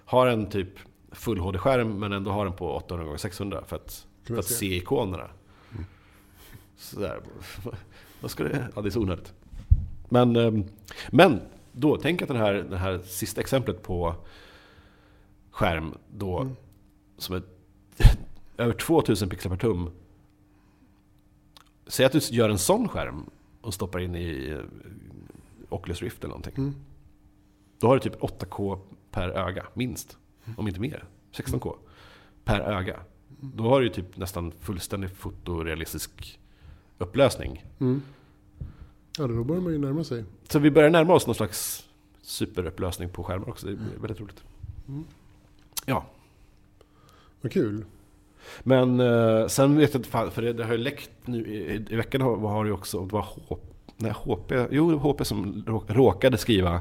[0.05, 0.69] har en typ
[1.11, 4.75] full HD-skärm men ändå har den på 800 x 600 för att, för att se
[4.77, 5.29] ikonerna.
[6.81, 7.21] Sådär.
[8.21, 8.67] Vad ska det?
[8.75, 9.33] Ja, det är så onödigt.
[10.09, 10.63] Men, ehm,
[11.09, 14.15] men då, tänk att den här, det här sista exemplet på
[15.51, 16.55] skärm då, Mm.
[17.17, 17.43] som är
[18.57, 19.89] över 2000 pixlar per tum.
[21.87, 23.29] Säg att du gör en sån skärm
[23.61, 24.59] och stoppar in i eh,
[25.69, 26.53] Oculus Rift eller någonting.
[26.57, 26.75] Mm.
[27.79, 28.79] Då har du typ 8K
[29.11, 30.17] per öga, minst.
[30.57, 31.03] Om inte mer.
[31.33, 31.75] 16K
[32.43, 32.99] per öga.
[33.27, 36.39] Då har du typ nästan fullständig fotorealistisk
[37.01, 37.65] upplösning.
[37.79, 38.01] Mm.
[39.17, 40.23] Ja, då börjar man ju närma sig.
[40.49, 41.87] Så vi börjar närma oss någon slags
[42.21, 43.67] superupplösning på skärmar också.
[43.67, 44.43] Det är väldigt roligt.
[44.87, 45.03] Mm.
[45.85, 46.05] Ja,
[47.41, 47.85] Vad kul.
[48.63, 51.95] men eh, sen vet jag inte, för det, det har ju läckt nu i, i
[51.95, 53.57] veckan har, har ju också, det var H,
[53.97, 56.79] nej, HP, jo HP som rå- råkade skriva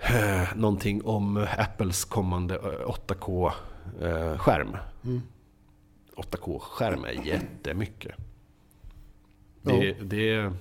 [0.00, 4.76] eh, någonting om Apples kommande eh, 8K-skärm.
[5.04, 5.22] Mm.
[6.16, 8.14] 8K-skärm är jättemycket.
[9.66, 9.80] Ja.
[9.80, 10.52] Det, det, är-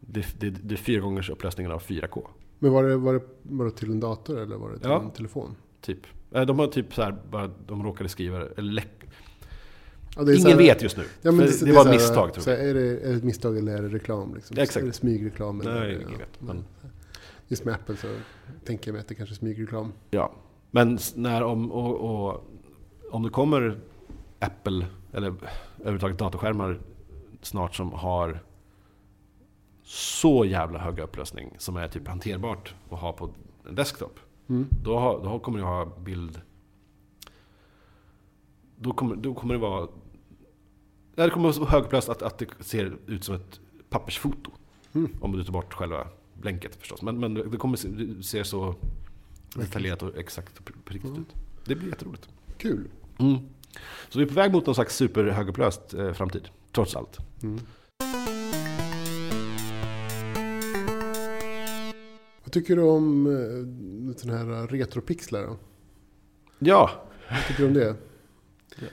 [0.00, 2.26] det, det, det är fyra gångers upplösningen av 4K.
[2.58, 5.02] Men var det, var, det, var det till en dator eller var det till Ja.
[5.02, 5.54] en telefon?
[5.80, 5.98] Typ.
[6.30, 8.88] De har typ så här, bara, de råkade skriva, eller läck,
[10.16, 11.02] Ja, det Ingen här- vet just nu.
[11.22, 12.68] Ja, För det, är var ett här- misstag tror jag.
[12.68, 14.34] är, det, är det ett misstag eller är det reklam?
[14.34, 14.56] Liksom?
[14.56, 14.82] Ja, exakt.
[14.82, 15.60] Är det smygreklam?
[15.60, 16.40] eller- Nej, ja, ingen vet.
[16.40, 16.64] men
[17.48, 18.06] Just med Apple så
[18.64, 19.92] tänker jag mig att det kanske är smygreklam.
[20.10, 20.32] ja.
[20.70, 22.44] men när om, och, och,
[23.10, 23.78] om det kommer
[24.38, 25.34] Apple, eller
[25.80, 26.80] överhuvudtaget datorskärmar
[27.42, 28.40] snart som har
[29.82, 33.30] så jävla hög upplösning som är typ hanterbart att ha på
[33.68, 34.20] en desktop.
[34.48, 34.66] Mm.
[34.82, 36.40] Då, har, då kommer du ha bild...
[38.76, 39.88] Då kommer, då kommer det vara...
[41.14, 44.50] Ja, det kommer vara så högupplöst att, att det ser ut som ett pappersfoto.
[44.92, 45.12] Mm.
[45.20, 47.02] Om du tar bort själva blänket förstås.
[47.02, 48.74] Men, men det kommer se, det ser så
[49.56, 51.22] detaljerat och exakt och på riktigt Mm.
[51.22, 51.34] ut.
[51.64, 52.28] Det blir jätteroligt.
[52.58, 52.88] Kul.
[53.18, 53.36] Mm.
[54.08, 56.48] Så vi är på väg mot någon slags superhögupplöst eh, framtid.
[56.72, 57.18] Trots allt.
[57.42, 57.60] Mm.
[62.44, 65.42] Vad tycker du om eh, sådana här retropixlar?
[65.46, 65.56] Då?
[66.58, 66.90] Ja,
[67.30, 67.84] Vad tycker du om det?
[67.84, 67.96] jag,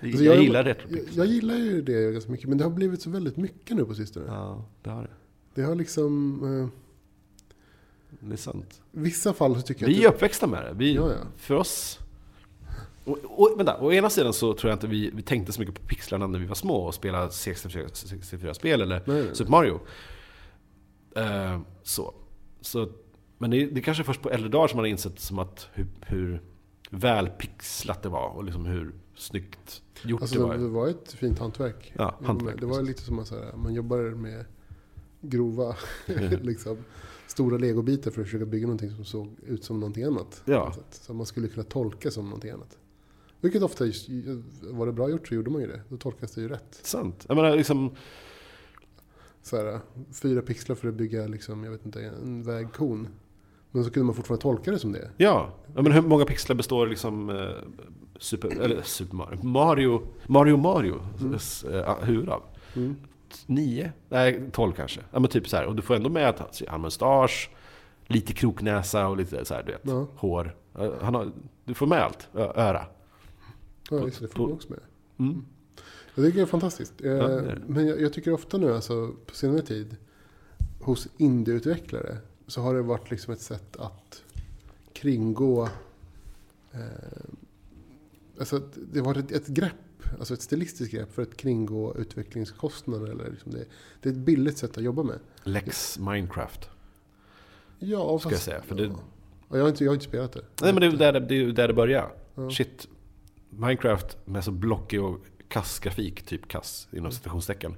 [0.03, 1.15] Alltså, jag jag- gillar Jag, retropix.
[1.15, 3.93] jag gillar ju det ganska mycket, men det har blivit så väldigt mycket nu på
[3.95, 4.25] sistone.
[4.27, 5.09] Ja, det har det.
[5.53, 6.43] Det har liksom...
[6.61, 6.67] Eh,
[8.27, 8.81] Det är sant.
[8.91, 10.73] vissa fall så tycker jag Vi är uppväxta med det.
[10.73, 11.27] Vi, Ja, ja.
[11.37, 11.99] För oss...
[13.11, 15.75] Och, och, vänta, å ena sidan så tror jag inte vi, vi tänkte så mycket
[15.75, 19.35] på pixlarna när vi var små och spelade 64-spel eller Nej, nej.
[19.35, 19.79] Super Mario.
[21.15, 22.13] Eh, så.
[22.61, 22.89] så.
[23.37, 25.67] Men det, det är kanske först på äldre dagar som man har insett som att
[25.73, 26.41] hur, hur
[26.89, 30.57] välpixlat det var och liksom hur snyggt gjort Alltså det var.
[30.57, 31.93] det var ett fint hantverk.
[31.97, 34.45] Ja, hantverk, det var lite som att så här, man jobbar med
[35.21, 35.75] grova,
[36.41, 36.77] liksom,
[37.27, 40.41] stora legobitar för att försöka bygga någonting som såg ut som någonting annat.
[40.45, 40.73] Ja.
[40.91, 42.77] Så man skulle kunna tolka som någonting annat.
[43.41, 43.85] Vilket ofta,
[44.61, 45.81] var det bra gjort så gjorde man ju det.
[45.89, 46.79] Då tolkas det ju rätt.
[46.83, 47.25] Sant.
[47.27, 47.95] Jag menar liksom...
[49.41, 49.79] Så här,
[50.21, 53.07] fyra pixlar för att bygga liksom, jag vet inte, en vägkon.
[53.71, 55.11] Men så kunde man fortfarande tolka det som det.
[55.17, 57.49] Ja, ja men hur många pixlar består liksom eh,
[58.19, 61.95] Super, eller Super Mario, Mario, Mario Mario mm.
[62.01, 62.43] huvud av?
[62.75, 62.95] Mm.
[63.45, 63.91] Nio?
[64.09, 65.01] Nej, tolv kanske.
[65.11, 65.65] Ja men typ så här.
[65.65, 67.49] Och du får ändå med att han har mustasch,
[68.07, 70.07] lite kroknäsa och lite så här, du vet, Ja.
[70.15, 70.55] hår.
[70.79, 71.31] Eh, Han har,
[71.65, 72.27] du får med allt.
[72.33, 72.85] Öra.
[73.89, 74.25] Ja, just det.
[74.27, 74.79] Det får också med.
[75.17, 75.45] Mm.
[76.15, 76.93] Jag tycker det är fantastiskt.
[77.01, 77.61] Eh, det är det.
[77.67, 79.95] Men jag, jag tycker ofta nu, alltså, på senare tid,
[80.81, 82.17] hos indieutvecklare
[82.47, 84.23] så har det varit liksom ett sätt att
[84.93, 85.69] kringgå...
[86.71, 86.79] Eh,
[88.39, 88.61] alltså
[88.91, 89.73] det har varit ett, ett grepp,
[90.19, 93.07] alltså ett stilistiskt grepp för att kringgå utvecklingskostnader.
[93.07, 93.65] Eller liksom det,
[94.01, 95.19] det är ett billigt sätt att jobba med.
[95.43, 96.69] Lex Minecraft.
[97.79, 98.99] Ja, Ska jag säga, för det- ja.
[99.47, 100.41] Och jag, har inte, jag har inte spelat det.
[100.61, 102.11] Nej men det är ju där det, är ju där det börjar.
[102.35, 102.49] Ja.
[102.51, 102.87] Shit.
[103.49, 106.99] Minecraft med så blockig och kass grafik, typ kass Mm.
[106.99, 107.75] inom citationstecken,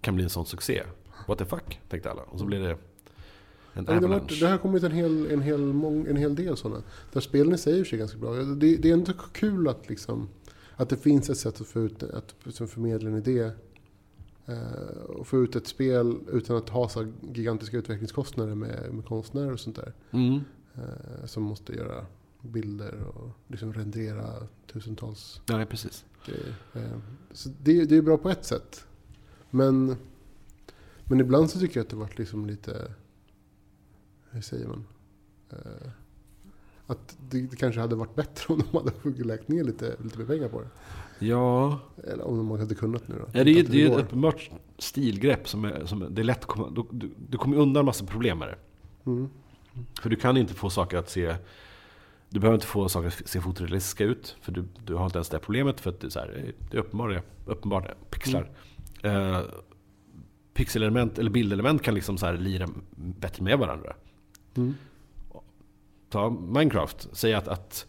[0.00, 0.82] kan bli en sån succé.
[1.28, 2.22] What the fuck, tänkte alla.
[2.22, 5.60] Och så blir det en men det, varit, det har kommit en hel, en hel,
[5.60, 6.82] mång, en hel del sådana.
[7.12, 8.34] Där spelen i sig är ganska bra.
[8.34, 10.28] Det, det är ändå kul att, liksom,
[10.76, 13.50] att det finns ett sätt att få ut, att liksom förmedla en idé.
[14.46, 19.04] Eh, och få ut ett spel utan att ha så här gigantiska utvecklingskostnader med, med
[19.04, 19.92] konstnärer och sånt där.
[20.10, 20.40] Mm.
[20.74, 22.06] Eh, som måste göra
[22.44, 26.04] bilder och liksom rendera tusentals Nej, precis.
[26.26, 26.54] grejer.
[26.74, 26.98] Eh,
[27.30, 28.86] så det, det är bra på ett sätt.
[29.50, 29.96] Men,
[31.04, 32.92] men ibland så tycker jag att det varit liksom lite...
[34.30, 34.84] Hur säger man?
[35.50, 35.90] Eh,
[36.86, 40.26] att det, det kanske hade varit bättre om de hade lagt ner lite, lite mer
[40.26, 40.68] pengar på det.
[41.18, 43.38] Ja, Eller om de hade kunnat nu då.
[43.38, 46.24] ja det är ju det är ett uppenbart stilgrepp som är, som är, det är
[46.24, 48.58] lätt du, du, du kommer undan massa problem med det.
[49.10, 49.30] Mm.
[50.02, 51.36] För du kan inte få saker att se
[52.34, 55.28] Du behöver inte få saker att se fotorealistiska ut För du, du har inte ens
[55.28, 58.50] det problemet För att det är, så här, det är uppenbart, uppenbart pixlar.
[59.02, 59.40] Eh,
[60.54, 63.96] Pixelelement eller bildelement kan liksom så här lira bättre med varandra.
[64.56, 64.74] Mm.
[66.10, 67.86] Ta Minecraft, säg att, att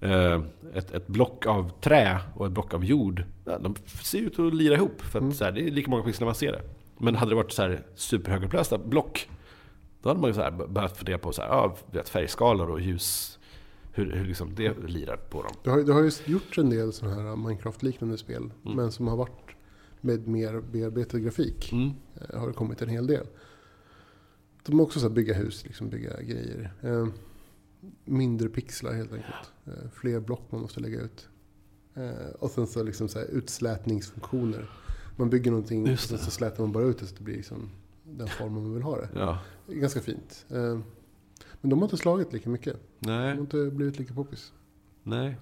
[0.00, 0.42] eh,
[0.74, 4.54] ett, ett block av trä och ett block av jord ja, De ser ut att
[4.54, 5.34] lira ihop För att Mm.
[5.34, 6.62] så här, det är lika många pixlar man ser det.
[6.98, 9.28] Men hade det varit så här superhögupplösta block
[10.02, 13.38] Då hade man ju så här börjat fundera på så här, ja, färgskalor och ljus
[13.94, 16.92] Hur, hur liksom det lirar på dem Det, har, det har ju gjorts en del
[16.92, 18.50] sådana här Minecraft-liknande spel.
[18.64, 18.76] Mm.
[18.76, 19.50] Men som har varit
[20.00, 21.72] med mer bearbetad grafik.
[21.72, 21.90] mm.
[22.14, 23.26] eh, har det kommit en hel del.
[24.62, 26.72] De har också så bygga hus, liksom bygga grejer.
[26.80, 27.06] Eh,
[28.04, 29.52] mindre pixlar helt enkelt.
[29.66, 31.28] Eh, fler block man måste lägga ut.
[31.94, 34.70] Eh, och sen så, liksom så utslätningsfunktioner.
[35.16, 37.70] Man bygger någonting och sen så slätar man bara ut det så det blir liksom
[38.04, 39.08] den formen man vill ha det.
[39.14, 39.38] Ja,
[39.68, 40.46] ganska fint.
[41.62, 42.76] Men de har inte slagit lika mycket.
[42.98, 44.52] De har nej, inte blivit lika poppis.
[45.02, 45.36] nej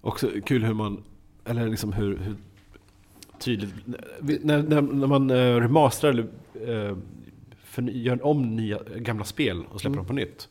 [0.00, 1.02] Också kul hur man,
[1.44, 2.36] eller liksom hur, hur
[3.38, 3.74] tydligt
[4.44, 6.26] när, när, när man eh, remasterar eller
[6.88, 6.96] eh,
[7.64, 9.96] förny- gör om nya, gamla spel och släpper Mm.
[9.96, 10.48] dem på nytt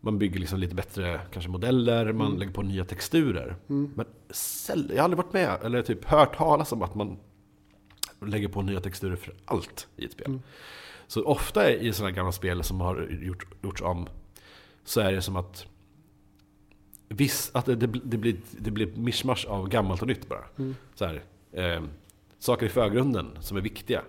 [0.00, 2.38] Man bygger liksom lite bättre kanske modeller, man Mm.
[2.38, 3.56] lägger på nya texturer.
[3.68, 3.90] Mm.
[3.94, 4.06] Men
[4.88, 7.16] jag har aldrig varit med, eller typ hört talas om att man
[8.26, 10.38] lägger på nya texturer för allt i ett spel.
[11.16, 11.24] Mm.
[11.24, 14.08] Så ofta i sådana gamla spel som har gjort, gjorts om,
[14.84, 15.66] så är det som att
[17.08, 20.44] Viss, att det, det, det, blir, det blir ett mischmasch av gammalt och nytt bara.
[20.58, 20.74] Mm.
[20.94, 21.82] Så här, eh,
[22.38, 24.02] saker i förgrunden som är viktiga.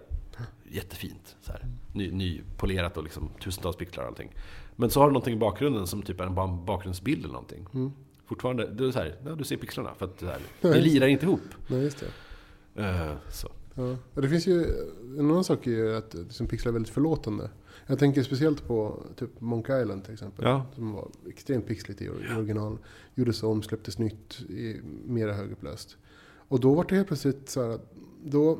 [0.72, 1.36] Jättefint.
[1.42, 4.32] Så här, ny, nypolerat och liksom tusentals pixlar och allting.
[4.76, 7.68] Men så har du någonting i bakgrunden som typ är en ba- bakgrundsbild eller någonting.
[7.74, 7.92] Mm.
[8.26, 11.08] Fortfarande, det är så här, ja, du ser pixlarna för att det, här, det lirar
[11.08, 11.42] inte ihop.
[11.68, 12.04] Nej, just
[12.74, 12.84] det.
[12.84, 13.50] Eh, så.
[13.76, 13.98] Ja.
[14.22, 14.64] Det finns ju,
[15.18, 17.50] en annan sak är ju att liksom, pixlar är väldigt förlåtande.
[17.88, 20.46] Jag tänker speciellt på typ Monkey Island till exempel.
[20.46, 20.66] Ja.
[20.76, 22.78] Som var extremt pixligt i or- original.
[23.16, 25.98] Gjordes om, släpptes nytt, i mera högupplöst.
[26.48, 27.94] Och då var det helt plötsligt så här att
[28.24, 28.60] då,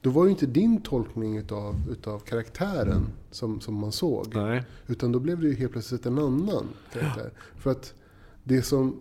[0.00, 4.34] då var ju inte din tolkning utav, utav karaktären som, som man såg.
[4.34, 4.64] Nej.
[4.86, 7.32] Utan då blev det ju helt plötsligt en annan karaktär.
[7.56, 7.94] För att
[8.44, 9.00] det som...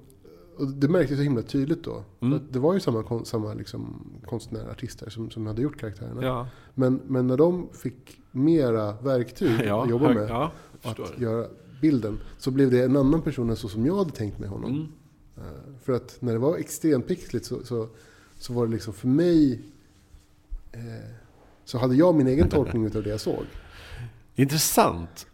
[0.61, 2.03] Och det märktes så himla tydligt då.
[2.19, 2.39] Mm.
[2.51, 6.23] Det var ju samma, samma liksom konstnärer, artister som, som hade gjort karaktärerna.
[6.23, 10.51] Ja, Men, men när de fick mera verktyg ja, att jobba hög- med, Ja,
[10.83, 11.47] att göra
[11.81, 14.71] bilden, så blev det en annan person än så som jag hade tänkt mig honom.
[14.71, 14.87] Mm.
[15.37, 17.87] Eh, För att när det var extremt pixligt så, så,
[18.37, 19.61] så var det liksom för mig...
[20.71, 20.81] Eh,
[21.65, 23.45] så hade jag min egen tolkning utav det jag såg.
[24.35, 25.27] Intressant.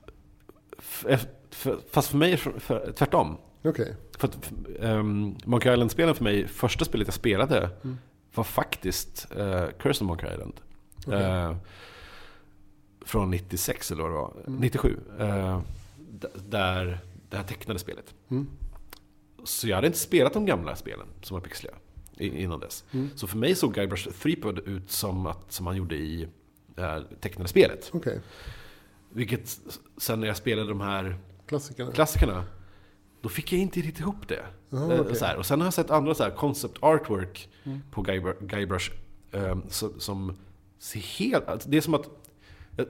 [1.58, 3.38] För, fast för mig är det för, tvärtom.
[3.64, 3.96] Okej.
[4.18, 7.98] För att, um, Monkey Island-spelen för mig, första spelet jag spelade Mm.
[8.34, 10.54] var faktiskt uh, Curse of Monkey Island.
[11.08, 11.22] Okej.
[11.24, 11.56] Eh,
[13.06, 14.60] från 96 eller vad det var, Mm.
[14.62, 14.98] 97.
[15.20, 15.62] eh,
[16.12, 17.00] d- där
[17.30, 18.14] det här tecknade spelet.
[18.30, 18.48] Mm.
[19.44, 21.74] Så jag hade inte spelat de gamla spelen som var pixliga
[22.18, 22.84] innan dess.
[22.92, 23.10] Mm.
[23.16, 26.28] Så för mig såg Guybrush Threepwood ut som, att, som han gjorde i
[26.76, 27.90] det här tecknade spelet.
[27.94, 28.20] Okej.
[29.10, 29.60] Vilket
[29.98, 31.16] sen när jag spelade de här
[31.48, 31.92] Klassikerna.
[31.92, 32.44] klassikerna,
[33.22, 34.46] då fick jag inte riktigt ihop det.
[34.70, 35.16] Jaha, Eh, okej.
[35.16, 35.38] så här.
[35.38, 37.80] Och sen har jag sett andra så här concept artwork Mm.
[37.92, 38.92] på Guybrush, Guybrush
[39.32, 40.36] eh, som, som
[40.80, 41.48] ser helt...
[41.48, 42.10] alltså, Det är som att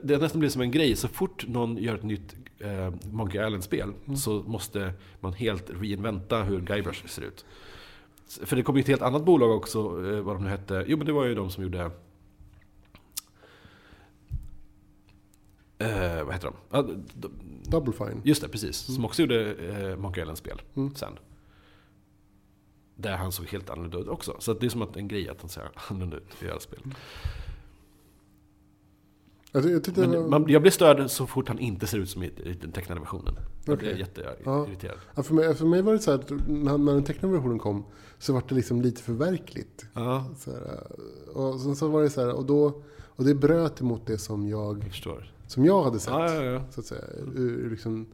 [0.02, 0.96] det har nästan blivit som en grej.
[0.96, 4.16] Så fort någon gör ett nytt eh, Monkey Island-spel Mm.
[4.16, 7.44] så måste man helt reinventa hur Guybrush ser ut.
[8.44, 10.84] För det kom ju ett helt annat bolag också, eh, vad de nu hette.
[10.86, 11.90] Jo men det var ju de som gjorde...
[15.78, 16.54] Eh, vad heter de?
[16.70, 17.28] Ja, d- d-
[17.62, 18.20] Double Fine.
[18.24, 18.76] Just det, precis.
[18.76, 20.94] Som också gjorde eh, Monkey Island-spel Mm.
[20.94, 21.12] sen.
[22.96, 24.36] Där han såg helt annorlunda ut också.
[24.38, 26.60] Så att det är som att en grej att han ser annorlunda ut i alla
[26.60, 26.78] spel.
[29.52, 31.98] Alltså, jag tyckte det Men var, man, jag blir störd så fort han inte ser
[31.98, 33.34] ut som i, i den tecknade versionen.
[33.64, 34.00] Jag blir Okej.
[34.00, 34.98] jätteirriterad.
[35.14, 37.58] ja, för, mig, för mig var det så här att när, när den tecknade versionen
[37.58, 37.84] kom
[38.18, 39.86] så var det liksom lite för verkligt.
[39.94, 40.86] Ja, Så här,
[41.36, 44.48] och sen så var det så här, och, då, och det bröt emot det som
[44.48, 45.32] jag, jag förstår.
[45.48, 46.12] Som jag hade sett.
[46.12, 46.64] Ja, ja.
[46.70, 47.04] Så att säga.
[47.34, 48.06] Ur, liksom,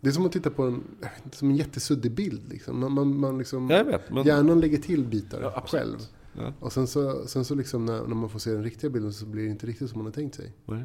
[0.00, 0.84] det är som att titta på en,
[1.32, 2.48] som en jättesuddig bild.
[2.48, 2.80] Liksom.
[2.80, 4.10] Man, man, man liksom, vet.
[4.10, 5.98] Men, Hjärnan lägger till bitar själv.
[6.60, 9.26] Och sen så, sen så liksom när, när man får se den riktiga bilden så
[9.26, 10.52] blir det inte riktigt som man har tänkt sig.
[10.64, 10.84] Nej.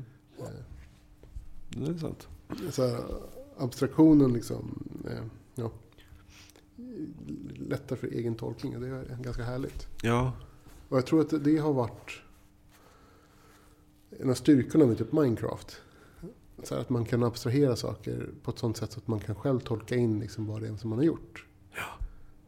[1.69, 2.27] Det är sant.
[2.69, 2.99] Så här,
[3.57, 5.23] abstraktionen liksom, eh,
[5.55, 5.71] ja,
[7.55, 9.87] lättar för egen tolkning och det är ganska härligt.
[10.01, 10.33] Ja.
[10.89, 12.11] Och jag tror att det har varit
[14.19, 15.81] en av styrkorna med typ Minecraft.
[16.63, 19.59] Så att man kan abstrahera saker på ett sånt sätt så att man kan själv
[19.59, 21.45] tolka in liksom vad det är som man har gjort.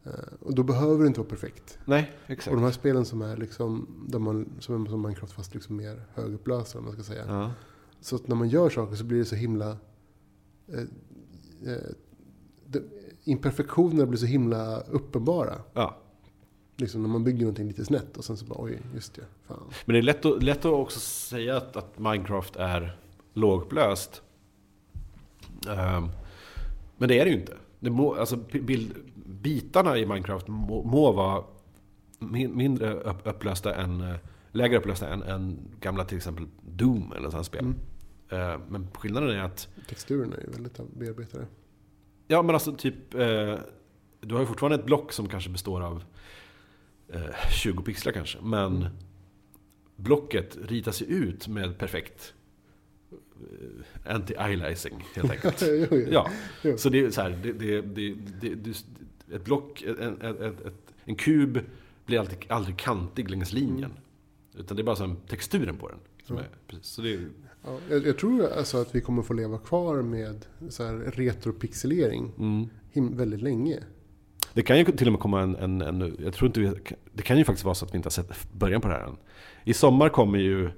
[0.04, 1.80] Eh, Och då behöver det inte vara perfekt.
[1.86, 2.56] Nej, Och exakt.
[2.56, 6.78] de här spelen som är liksom, där man, som som Minecraft fast liksom mer högupplösta
[6.80, 7.26] om man ska säga.
[7.28, 7.52] Ja.
[8.02, 9.78] Så att när man gör saker så blir det så himla...
[10.68, 10.80] Eh,
[11.74, 11.78] eh,
[12.66, 12.80] de,
[13.24, 15.56] imperfektionerna blir så himla uppenbara.
[15.74, 15.98] ja.
[16.78, 19.22] Liksom när man bygger någonting lite snett och sen så bara oj, just det.
[19.48, 19.64] Fan.
[19.86, 22.98] Men det är lätt att, lätt att också säga att, att Minecraft är
[23.34, 24.22] lågupplöst.
[25.70, 26.10] Ehm,
[26.98, 27.54] men det är det ju inte.
[27.80, 28.94] Det må, alltså, bild,
[29.26, 31.44] bitarna i Minecraft må, må vara
[32.20, 34.16] min, mindre upp, upplösta än, eh,
[34.52, 37.66] lägre upplösta än, än gamla till exempel Doom eller sådana spel.
[37.66, 37.76] Mm.
[38.30, 41.48] Ehm, men skillnaden är att Texturerna är ju väldigt bearbetade.
[42.28, 43.56] Ja men alltså typ eh,
[44.20, 46.04] Du har ju fortfarande ett block som kanske består av
[47.52, 48.90] 20 pixlar kanske Men Mm.
[49.96, 52.34] Blocket ritas ju ut med perfekt
[53.12, 55.62] eh, Anti-aliasing helt enkelt.
[56.12, 56.30] Ja,
[56.78, 58.14] så det är så här, det, det,
[58.56, 58.84] det,
[59.36, 60.56] Ett block, en, en,
[61.06, 61.60] en, kub
[62.06, 63.92] blir alltid, aldrig kantig längs linjen
[64.58, 66.46] Utan det är bara så här texturen på den som Mm.
[66.46, 67.30] Är, precis, så det är,
[67.66, 73.18] Ja, jag, jag tror alltså att vi kommer få leva kvar med så retropixelering mm.
[73.18, 73.84] väldigt länge.
[74.54, 76.72] Det kan ju till och med komma en, en, en jag tror inte vi,
[77.14, 79.02] det kan ju faktiskt vara så att vi inte har sett början på det här
[79.04, 79.18] än.
[79.64, 80.70] I sommar kommer ju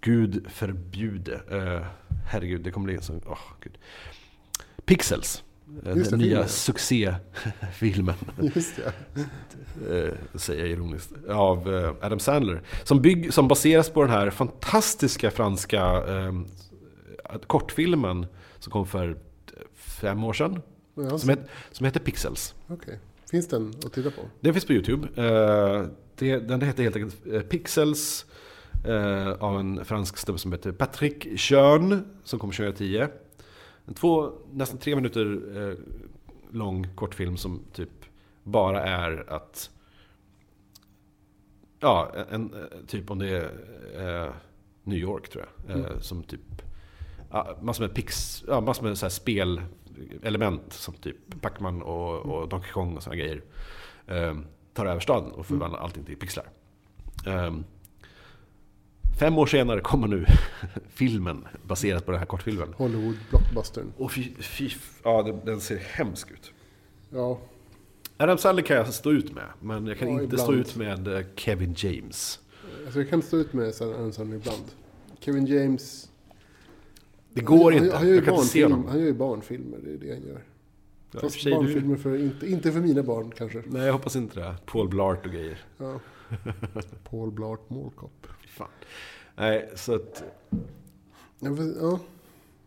[0.00, 1.86] Gud förbjude, eh,
[2.30, 3.78] herregud det kommer bli en sån, åh gud.
[4.84, 5.44] Pixels.
[5.86, 6.48] Eh, Just Den det, nya filmen.
[6.48, 8.14] succéfilmen,
[8.54, 8.92] Just det.
[10.06, 11.68] eh, säger jag ironiskt, av
[12.00, 12.62] Adam Sandler.
[12.84, 16.32] Som, bygg, som baseras på den här fantastiska franska eh,
[17.46, 18.26] kortfilmen
[18.58, 19.16] som kom för
[19.74, 20.62] fem år sedan.
[20.94, 21.40] Ja, Som, het,
[21.72, 22.54] som heter Pixels.
[22.66, 22.98] Okej.
[23.30, 24.22] Finns den att titta på?
[24.40, 25.08] Den finns på YouTube.
[25.16, 28.26] Eh, det, den heter helt enkelt eh, Pixels
[28.86, 33.06] eh, av en fransk snubbe som heter Patrick Schön som kom 2010.
[33.86, 35.76] En två, nästan tre minuter
[36.50, 37.90] lång kortfilm som typ
[38.42, 39.70] bara är att
[41.80, 42.54] Ja, en,
[42.86, 43.50] typ om det
[43.96, 44.32] är
[44.84, 45.76] New York tror jag.
[45.76, 46.00] Mm.
[46.00, 46.62] Som typ
[47.60, 52.72] massor med pix, ja, massor med så här spelelement som typ Pac-Man och, och Donkey
[52.72, 53.42] Kong och såna grejer.
[54.06, 54.36] Eh,
[54.74, 56.46] tar över staden och förvandlar allting till pixlar.
[57.26, 57.54] Eh,
[59.18, 60.26] fem år senare kommer nu
[60.88, 62.74] filmen baserat på den här kortfilmen.
[62.76, 63.92] Hollywood blockbustern.
[63.96, 64.70] Och fy, fy,
[65.04, 66.52] ja den, den ser hemsk ut.
[67.10, 67.38] Ja,
[68.16, 70.68] Adam Sandler kan jag stå ut med, men jag kan Ja, inte stå ibland.
[70.68, 72.40] ut med eh, Kevin James.
[72.84, 74.64] alltså jag kan stå ut med Adam Sandler ibland.
[75.20, 76.09] Kevin James...
[77.32, 78.86] Det går han, inte, Han gör ju jag kan inte se honom.
[78.88, 80.42] han gör ju barnfilmer, det är det han gör.
[81.12, 83.62] Ja, Fast för barnfilmer för, inte, inte för mina barn kanske.
[83.66, 84.56] Nej, jag hoppas inte det.
[84.66, 85.58] Paul Blart och grejer.
[85.78, 86.00] Ja.
[87.10, 87.60] Paul Blart.
[88.42, 88.68] Fy fan.
[89.36, 90.24] Nej, så att...
[91.38, 91.98] Ja, fast- ja.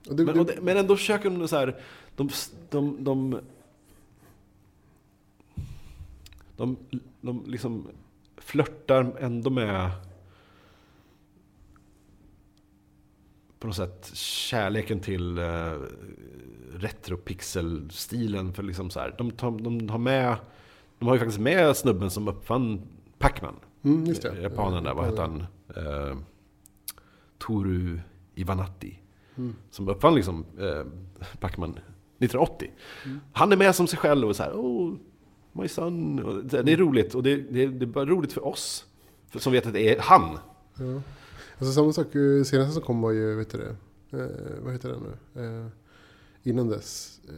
[0.10, 1.82] Och det, Men, det, men ändå försöker de så här...
[2.16, 2.30] De,
[2.70, 3.40] de, de,
[6.58, 6.78] de,
[7.22, 7.88] de liksom
[8.38, 9.92] flörtar ändå med...
[13.64, 15.82] På något sätt kärleken till uh,
[16.74, 18.54] retropixel-stilen.
[18.54, 20.36] För liksom så här, de, tar, de har med...
[21.00, 22.82] De har ju faktiskt med snubben som uppfann
[23.18, 23.56] Pac-Man.
[23.84, 24.42] mm, just det.
[24.42, 25.46] Japanen där, vad Japanen.
[25.76, 26.10] han?
[26.10, 26.18] Eh,
[27.38, 28.00] Toru
[28.36, 29.00] Ivanatti.
[29.36, 29.56] Mm.
[29.70, 30.84] Som uppfann liksom eh,
[31.40, 32.72] Pac-Man 1980.
[33.06, 33.20] Mm.
[33.34, 34.96] Han är med som sig själv och så här, oh,
[35.52, 36.24] my son.
[36.24, 38.86] Och det, är roligt och det, det, det är bara roligt för oss.
[39.30, 40.38] För, som vet att det är han.
[40.76, 41.02] Ja.
[41.68, 44.90] Alltså samma sak, eh, senaste som kom var ju, vet du det, eh, vad heter
[44.90, 45.00] den
[45.34, 45.42] nu?
[45.44, 45.68] Eh,
[46.44, 47.34] innan dess, eh,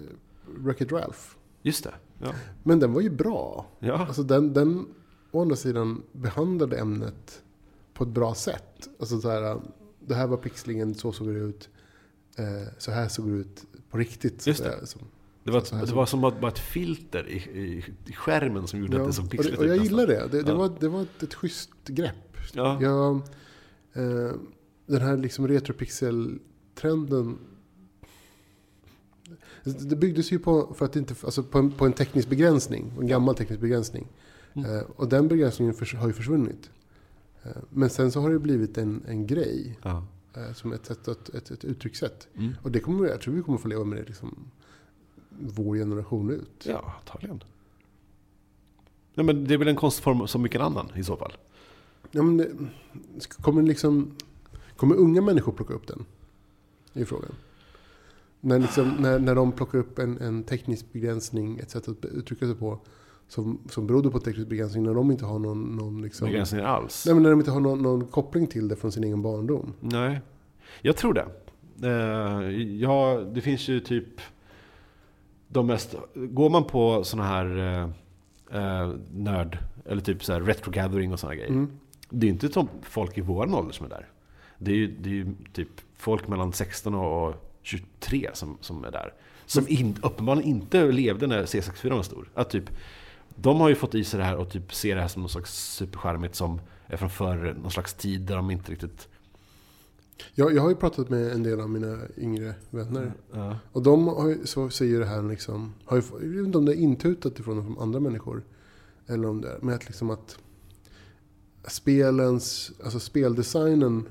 [0.65, 1.19] Wreck-It Ralph.
[1.61, 1.93] Just det.
[2.21, 2.33] Ja.
[2.63, 3.65] Men den var ju bra.
[3.79, 4.05] ja.
[4.07, 4.85] Alltså den, den
[5.31, 7.41] å andra sidan behandlade ämnet
[7.93, 8.89] på ett bra sätt.
[8.99, 9.61] Alltså så här,
[9.99, 11.69] det här var pixlingen, så såg det ut.
[12.37, 14.47] Eh, så här såg det ut på riktigt.
[14.47, 14.87] Just det.
[14.87, 15.01] som-
[15.43, 18.67] Det var, här det som- var som att bara ett filter i, i, i skärmen
[18.67, 20.27] som gjorde Ja, att det såg pixligt och jag ut gillar det.
[20.31, 20.57] Det, det, Ja.
[20.57, 22.37] var, det var ett, ett schysst grepp.
[22.53, 22.77] Ja.
[22.81, 23.21] Jag,
[24.85, 27.37] den här liksom retropixel-trenden.
[29.63, 32.93] Det byggdes ju på, för att inte, alltså på, en, på en teknisk begränsning.
[32.99, 34.07] En gammal teknisk begränsning.
[34.53, 34.75] Mm.
[34.75, 36.69] Eh, och den begränsningen förs- har ju försvunnit.
[37.43, 39.79] Eh, men sen så har det blivit en, en grej.
[40.33, 42.27] Eh, som ett, att, ett, ett uttryckssätt.
[42.35, 42.53] Mm.
[42.61, 44.51] Och det kommer, jag tror vi kommer få leva med det liksom,
[45.29, 46.65] vår generation ut.
[46.65, 47.43] Ja, antagligen.
[49.13, 51.33] Nej, men det är väl en konstform som vilken annan i så fall.
[52.15, 52.49] Ja, men det,
[53.41, 54.15] kommer, liksom,
[54.77, 56.05] kommer unga människor plocka upp den?
[56.93, 57.31] Är frågan.
[58.41, 62.45] När, liksom, när, när de plockar upp en, en teknisk begränsning, ett sätt att uttrycka
[62.45, 62.79] sig på,
[63.27, 67.05] som, som berodde på teknisk begränsning, när de inte har någon, någon, liksom, Begränsningar alls.
[67.05, 69.73] nej, men när de inte har någon, någon koppling till det från sin egen barndom.
[69.79, 70.21] Nej,
[70.81, 71.25] jag tror det.
[71.83, 74.21] Eh, ja, det finns ju typ
[75.47, 75.95] de mest...
[76.13, 77.57] Går man på såna här
[78.51, 81.49] eh, nörd, eller typ så här retro gathering och såna grejer.
[81.49, 81.71] Mm.
[82.09, 84.07] Det är inte som folk i vår ålder som är där.
[84.57, 88.91] Det är ju, det är ju typ folk mellan 16 och 23 som, som är
[88.91, 89.13] där.
[89.45, 92.29] Som in, uppenbarligen inte levde när C64 var stor.
[92.33, 92.69] Att typ,
[93.35, 95.31] de har ju fått i sig det här och typ ser det här som något
[95.31, 99.07] slags superskärmigt som är från förr, någon slags tid där de inte riktigt...
[100.33, 103.13] Jag, jag har ju pratat med en del av mina yngre vänner.
[103.33, 103.57] Ja.
[103.71, 106.65] Och de har ju, så säger det här liksom, har ju, jag vet inte om
[106.65, 108.43] det är intutat ifrån från andra människor.
[109.07, 110.37] Eller om det är, men att liksom att
[111.67, 114.07] spelens, alltså speldesignen,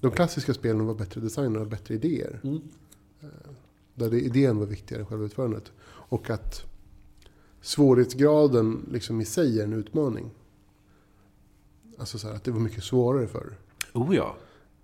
[0.00, 2.40] de klassiska spelen var bättre designade och bättre idéer.
[2.44, 2.60] Mm.
[3.94, 5.72] Där det, idén var viktigare än själva utförandet.
[5.84, 6.64] Och att
[7.60, 10.30] svårighetsgraden liksom i sig är en utmaning.
[11.98, 13.56] Alltså så här, att det var mycket svårare förr.
[13.92, 14.36] Oh ja.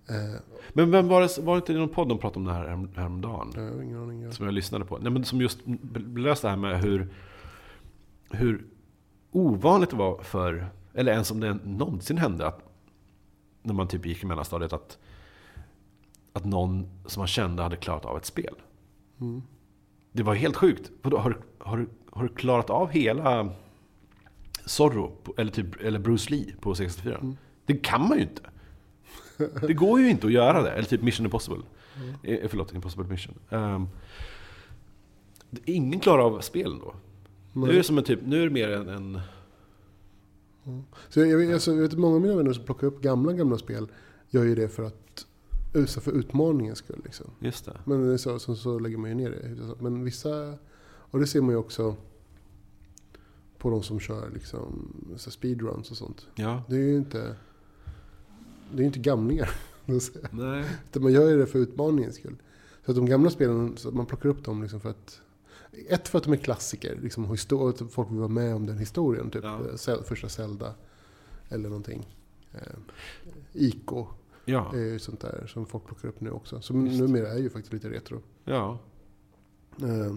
[0.09, 0.41] Eh,
[0.73, 2.69] Men vem var det, var det inte i någon podd de pratade om det här
[2.69, 3.53] härom- häromdagen?
[3.55, 4.33] jag har ingen aning.
[4.33, 4.99] Som jag lyssnade på.
[4.99, 5.59] Nej, men som just
[6.17, 7.09] läste det här med hur,
[8.31, 8.67] hur
[9.31, 12.61] ovanligt det var för, eller ens om det någonsin hände, att
[13.63, 14.99] när man typ gick i mellanstadiet, att,
[16.33, 18.55] att någon som man kände hade klarat av ett spel.
[19.21, 19.43] mm.
[20.13, 20.91] Det var helt sjukt.
[21.03, 23.51] Vadå, har, du- har, du- har du klarat av hela
[24.65, 27.19] Zorro, eller, typ, eller Bruce Lee på 64?
[27.19, 27.37] Mm.
[27.67, 28.43] Det kan man ju inte.
[29.67, 30.71] Det går ju inte att göra det.
[30.71, 31.63] Eller typ Mission Impossible.
[31.97, 32.15] Mm.
[32.23, 33.35] Eh, förlåt, Impossible Mission.
[33.51, 33.89] Ehm,
[35.65, 36.95] Ingen klarar av spelen då.
[37.53, 38.89] Nu är det som en typ, nu är det mer en...
[38.89, 39.21] en
[41.09, 43.59] Så jag, jag, alltså, jag vet många av mina vänner som plockar upp gamla, gamla
[43.59, 43.89] spel
[44.31, 45.27] gör ju det för att
[45.87, 47.01] så för utmaningens skull.
[47.05, 47.31] Liksom.
[47.41, 47.81] just det.
[47.85, 49.83] Men så, så, så lägger man ju ner det.
[49.83, 50.55] Men vissa,
[50.85, 51.97] och det ser man ju också
[53.59, 56.27] på de som kör liksom, så speedruns och sånt.
[56.35, 56.63] Ja.
[56.69, 57.37] Det är ju inte,
[58.75, 59.51] det är inte gamlingar.
[60.31, 60.65] Nej.
[60.91, 62.37] Utan man gör ju det för utmaningens skull.
[62.85, 65.21] Så att de gamla spelen, så man plockar upp dem liksom för att
[65.89, 69.31] ett för att de är klassiker, liksom, histor- folk vill vara med om den historien.
[69.31, 69.61] Typ Ja.
[69.93, 70.75] eh, första Zelda
[71.49, 72.07] eller någonting.
[72.55, 72.79] Eh,
[73.53, 74.07] Ico
[74.45, 74.73] Ja.
[74.75, 76.61] är ju sånt där som folk plockar upp nu också.
[76.61, 77.01] Som Visst.
[77.01, 78.23] numera är ju faktiskt lite retro.
[78.45, 78.79] Ja.
[79.83, 80.17] Eh,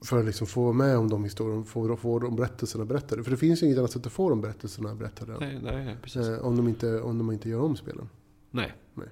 [0.00, 3.24] för att liksom få vara med om de historierna, få, få de berättelserna berättade.
[3.24, 5.36] För det finns ju inget annat sätt att få de berättelserna berättade.
[5.40, 6.26] Nej, nej, precis.
[6.28, 8.08] Eh, om, de inte, om de inte gör om spelen.
[8.50, 8.72] Nej.
[8.94, 9.08] Nej.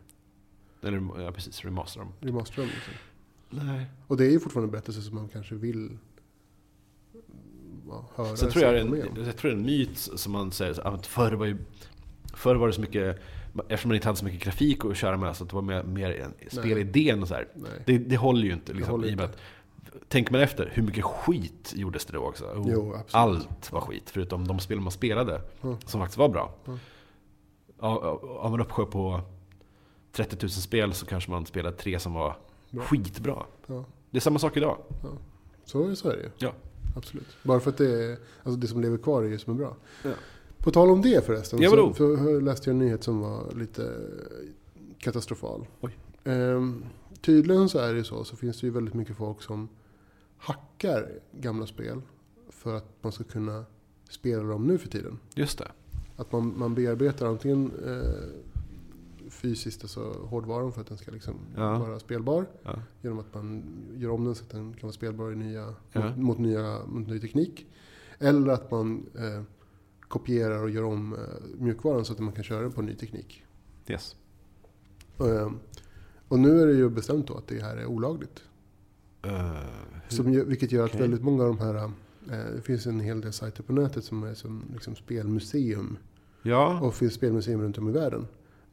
[0.82, 1.64] Eller, ja, precis.
[1.64, 2.12] Remaster dem.
[2.20, 2.94] Remasterar dem liksom.
[3.62, 3.86] Nej.
[4.06, 5.98] Och det är ju fortfarande berättelser som man kanske vill
[7.88, 8.36] ja, höra.
[8.36, 8.96] Sen tror jag, en,
[9.26, 11.56] jag tror det är en myt som man säger så att förr var ju
[12.34, 13.18] Förr var det så mycket,
[13.68, 15.82] eftersom man inte hade så mycket grafik att köra med, så att det var mer,
[15.82, 17.34] mer en spelidén och så.
[17.84, 18.72] Det, det håller ju inte.
[18.72, 19.24] Liksom, håller inte.
[19.24, 19.36] att,
[20.08, 22.44] tänker man efter, hur mycket skit gjordes det då också?
[22.44, 25.76] Oh, Jo, allt var skit, förutom de spel man spelade, Ja.
[25.84, 26.54] som faktiskt var bra.
[27.78, 29.20] Av, av av en uppsjö på
[30.12, 32.36] 30 000 spel så kanske man spelade tre som var
[32.70, 32.84] Bra.
[32.84, 33.46] skitbra.
[33.66, 33.84] Ja.
[34.10, 34.78] Det är samma sak idag.
[35.64, 36.30] Så, så är det ju.
[36.38, 36.52] Ja.
[36.96, 37.36] Absolut.
[37.42, 39.76] Bara för att det, är, alltså det som lever kvar är ju som är bra.
[40.04, 40.10] Ja.
[40.58, 41.62] På tal om det förresten.
[41.62, 41.94] Ja, så, vadå?
[41.94, 43.92] så läste jag en nyhet som var lite
[44.98, 45.66] katastrofal.
[46.24, 46.84] Ehm,
[47.20, 49.68] tydligen så är det ju så, så finns det ju väldigt mycket folk som
[50.38, 52.02] hackar gamla spel
[52.48, 53.64] för att man ska kunna
[54.10, 55.18] spela dem nu för tiden.
[55.34, 55.68] Just det.
[56.16, 58.55] Att man, man bearbetar antingen eh,
[59.30, 61.78] fysiskt, alltså hårdvaran för att den ska liksom Ja.
[61.78, 62.46] vara spelbar.
[62.62, 62.82] Ja.
[63.02, 63.62] Genom att man
[63.96, 66.06] gör om den så att den kan vara spelbar i nya, Ja.
[66.08, 67.66] mot, mot, nya, mot ny teknik.
[68.18, 69.42] Eller att man eh,
[70.00, 71.18] kopierar och gör om eh,
[71.58, 73.42] mjukvaran så att man kan köra den på ny teknik.
[73.88, 74.16] Yes.
[75.18, 75.50] Eh,
[76.28, 78.42] och nu är det ju bestämt då att det här är olagligt.
[79.26, 79.56] Uh,
[80.08, 83.32] Som, vilket gör att väldigt många av de här, eh, det finns en hel del
[83.32, 85.98] sajter på nätet som är som liksom spelmuseum.
[86.42, 88.26] ja, Och finns spelmuseum runt om i världen.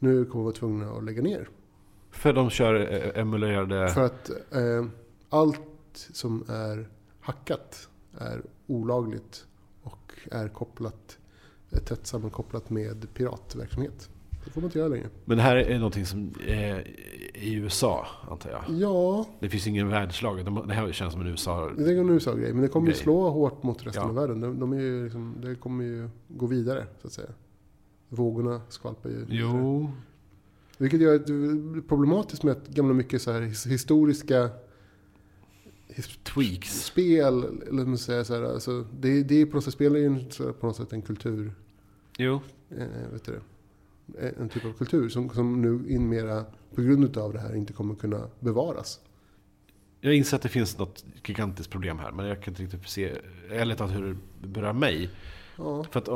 [0.04, 1.50] Nu kommer vi vara tvungna att lägga ner.
[2.12, 3.88] för de kör eh, emulerade...
[3.90, 4.86] För att eh,
[5.30, 5.62] allt
[5.94, 6.90] som är
[7.22, 9.46] hackat är olagligt
[9.84, 11.18] och är kopplat,
[11.72, 14.10] är tätt sammankopplat med piratverksamhet.
[14.46, 15.08] Det får man inte göra längre.
[15.26, 16.88] Men det här är någonting som är
[17.34, 18.64] i USA, antar jag.
[18.70, 20.46] Ja, Det finns ingen världslag.
[20.46, 21.70] De- Det här känns som en USA...
[21.78, 22.54] det är en USA-grej.
[22.54, 24.10] Men det kommer ju slå hårt mot resten Ja.
[24.10, 24.42] av världen.
[24.42, 27.30] De, de är ju liksom, det kommer ju gå vidare, så att säga.
[28.14, 29.26] Vågorna skvalpar ju.
[29.30, 29.92] Jo.
[30.78, 34.50] Vilket gör att det är problematiskt med att gamla mycket så här his- historiska
[35.88, 36.86] his- Tweaks.
[36.86, 40.00] spel, eller man säger så här, alltså, det, det är på något sätt, spel är
[40.00, 41.52] ju en, här, på något sätt en kultur,
[42.18, 42.42] Jo.
[42.70, 43.42] eh, vet du det?
[44.40, 46.46] En- typ av kultur som, som nu in mera,
[46.76, 49.00] på grund av det här inte kommer kunna bevaras.
[50.02, 53.14] Jag inser att det finns något gigantiskt problem här, men jag kan inte riktigt se...
[53.50, 55.10] Vet inte hur det berör mig.
[55.58, 55.84] Ja.
[55.92, 56.08] För att,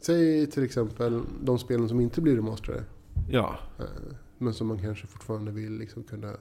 [0.00, 2.84] Säg till exempel de spelen som inte blir remasterade,
[3.28, 3.84] ja, eh,
[4.38, 6.32] men som man kanske fortfarande vill liksom kunna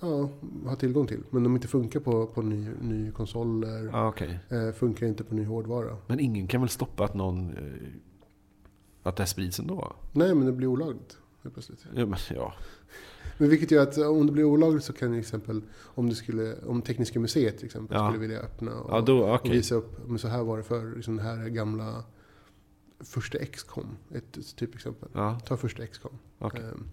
[0.00, 0.28] ja,
[0.64, 1.22] ha tillgång till.
[1.30, 4.38] Men de inte funkar på, på ny, ny konsoler, ja okej.
[4.48, 5.96] eh, funkar inte på ny hårdvara.
[6.06, 7.50] Men ingen kan väl stoppa att någon...
[7.56, 7.88] eh,
[9.02, 9.92] Att det här sprids ändå?
[10.12, 11.18] Nej, men det blir olagligt.
[11.54, 11.86] Plötsligt.
[11.94, 12.54] Ja, men, ja.
[13.38, 16.56] Men vilket gör att om det blir olagligt så kan till exempel om, det skulle,
[16.66, 18.06] om Tekniska museet till exempel Ja.
[18.08, 19.50] skulle vilja öppna och, ja då, och okej.
[19.52, 22.04] visa upp, men så här var det för liksom det här är gamla
[23.00, 25.08] första XCOM, ett typexempel.
[25.12, 26.12] Ja, Ta första XCOM.
[26.38, 26.60] okej.
[26.62, 26.84] Ehm,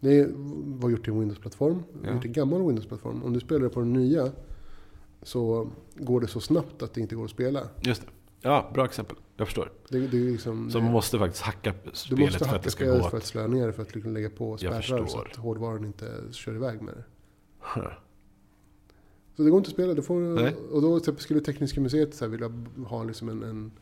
[0.00, 0.28] Det
[0.66, 2.14] var gjort i en Windows-plattform, Ja.
[2.14, 3.22] gjort i en gammal Windows-plattform.
[3.22, 4.32] Om du spelar det på den nya
[5.22, 7.68] så går det så snabbt att det inte går att spela.
[7.80, 8.08] Just det.
[8.40, 9.16] Ja, bra exempel.
[9.36, 9.72] Jag förstår.
[9.88, 12.70] Det, det liksom, Så man måste faktiskt hacka du spelet måste för att hacka det
[12.70, 15.36] ska gå för att slöa ner det, för att liksom lägga på spärrar så att
[15.36, 17.04] hårdvaran inte kör iväg med det.
[19.36, 19.94] Så det går inte att spela.
[19.94, 20.54] Det får, Nej.
[20.72, 22.52] och då exempel skulle Tekniska museet så här vilja
[22.88, 23.72] ha liksom en, en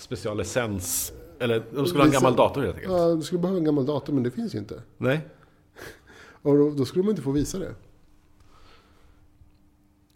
[0.00, 1.12] Speciallicens.
[1.38, 2.92] Eller de skulle ha en gammal dator helt enkelt.
[2.92, 4.82] Ja, du skulle behöva en gammal dator men det finns ju inte.
[4.98, 5.20] Nej.
[6.42, 7.74] Och då, då skulle man inte få visa det.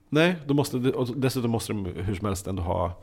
[0.08, 0.78] Nej, då måste,
[1.16, 3.02] dessutom måste de hur som helst ändå ha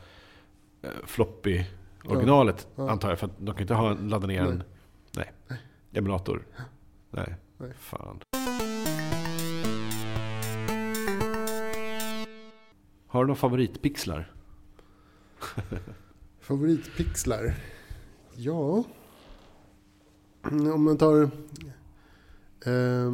[0.82, 1.64] eh, floppy
[2.06, 2.90] originalet Ja.
[2.90, 3.20] antar jag.
[3.20, 4.64] För att de kan inte ha, ladda ner en
[5.12, 5.32] Nej.
[5.48, 5.60] nej.
[5.94, 6.48] emulator.
[7.10, 7.36] Nej.
[7.58, 7.72] Nej.
[7.80, 8.20] Fan.
[13.08, 14.32] Har du några favoritpixlar?
[16.52, 17.54] Favoritpixlar?
[18.36, 18.84] Ja.
[20.52, 21.22] Om man tar...
[22.66, 23.14] Eh,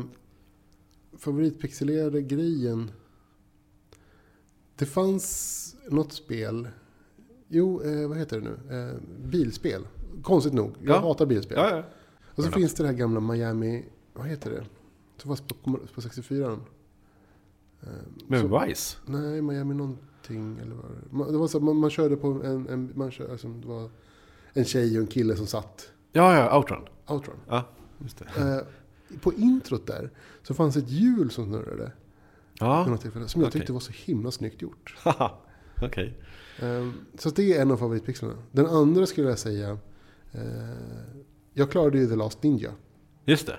[1.17, 2.91] favoritpixelerade grejen.
[4.75, 6.67] Det fanns något spel.
[7.47, 8.77] Jo, eh, vad heter det nu?
[8.77, 8.95] Eh,
[9.29, 9.87] bilspel.
[10.23, 10.71] Konstigt nog.
[10.81, 10.99] Jag Ja.
[10.99, 11.57] hatar bilspel.
[11.57, 11.83] Ja, ja.
[12.35, 14.65] Och så finns det det här gamla Miami, vad heter det?
[15.17, 16.59] Som fanns på, på 64.
[17.81, 17.89] Eh,
[18.41, 18.97] så- Vice?
[19.05, 19.73] Nej, Miami
[20.33, 20.59] någonting.
[20.65, 20.75] Eller
[21.11, 21.37] vad det?
[21.37, 23.89] Var så, man, man körde på en, en, man kör, alltså, det var
[24.53, 25.91] en tjej och en kille som satt.
[26.11, 26.87] Ja, ja, Outrun.
[27.07, 27.35] Outrun.
[27.47, 27.65] Ja,
[27.99, 28.41] just det.
[28.41, 30.11] Eh, på introt där
[30.43, 31.91] så fanns ett hjul som snurrade.
[32.59, 33.51] Ja, som jag Okej.
[33.51, 34.95] tyckte var så himla snyggt gjort.
[35.81, 36.17] Okej.
[36.59, 38.35] Eh, så det är en av favoritpixlarna.
[38.51, 39.77] Den andra skulle jag säga.
[40.31, 40.41] Eh,
[41.53, 42.71] jag klarade ju The Last Ninja.
[43.25, 43.57] Just det.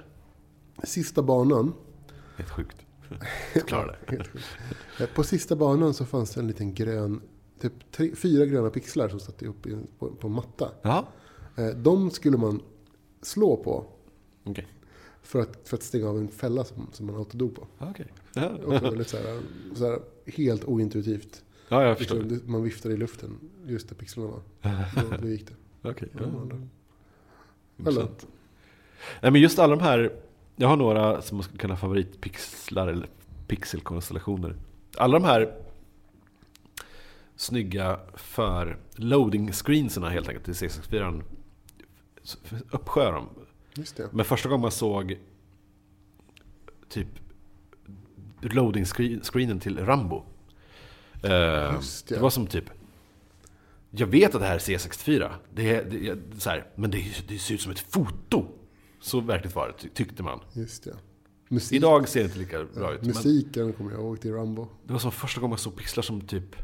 [0.85, 1.73] Sista banan.
[2.37, 2.88] Helt sjukt.
[3.67, 3.95] Klara
[4.99, 5.07] det.
[5.15, 7.21] På sista banan så fanns det en liten grön,
[7.61, 9.67] typ tre, fyra gröna pixlar som satt upp
[9.99, 10.71] på, på matta.
[10.83, 11.07] Ja,
[11.57, 12.63] Eh, De skulle man
[13.23, 13.87] slå på
[14.45, 14.67] okej.
[15.23, 17.67] för att, för att stänga av en fälla som, som man autodog på.
[17.79, 18.07] Okej.
[18.35, 19.41] Och Ja, det var väldigt så här,
[19.75, 21.43] så här, helt ointuitivt.
[21.69, 22.17] ja, jag förstår.
[22.23, 24.41] Liksom, man viftade i luften just där pixlarna var.
[25.11, 25.89] Då, då gick det.
[25.91, 26.09] Okej.
[26.19, 26.21] Ja,
[27.77, 27.89] Ja.
[27.89, 28.09] Eller?
[29.23, 30.13] Nej, men just alla de här,
[30.61, 33.09] jag har några som man skulle kalla favoritpixlar eller
[33.47, 34.57] pixelkonstellationer.
[34.97, 35.55] Alla de här
[37.37, 41.23] snygga för loading screenserna helt enkelt till C64.
[42.71, 43.29] Uppsjö dem.
[44.11, 45.19] Men första gången man såg
[46.89, 47.09] typ
[48.41, 50.25] loading screen, screenen till Rambo.
[51.23, 52.09] Eh, det.
[52.09, 52.71] det var som typ
[53.91, 57.05] jag vet att det här är C64, det är, det är, så här, men det,
[57.29, 58.47] det ser ut som ett foto.
[59.01, 60.40] Så verkligt var det, ty- tyckte man.
[60.53, 60.96] Just det.
[61.49, 63.01] Musik, Idag ser det inte lika bra ut.
[63.01, 64.68] Men musiken kommer jag ihåg till Rambo.
[64.86, 66.57] det var som första gången man såg pixlar som typ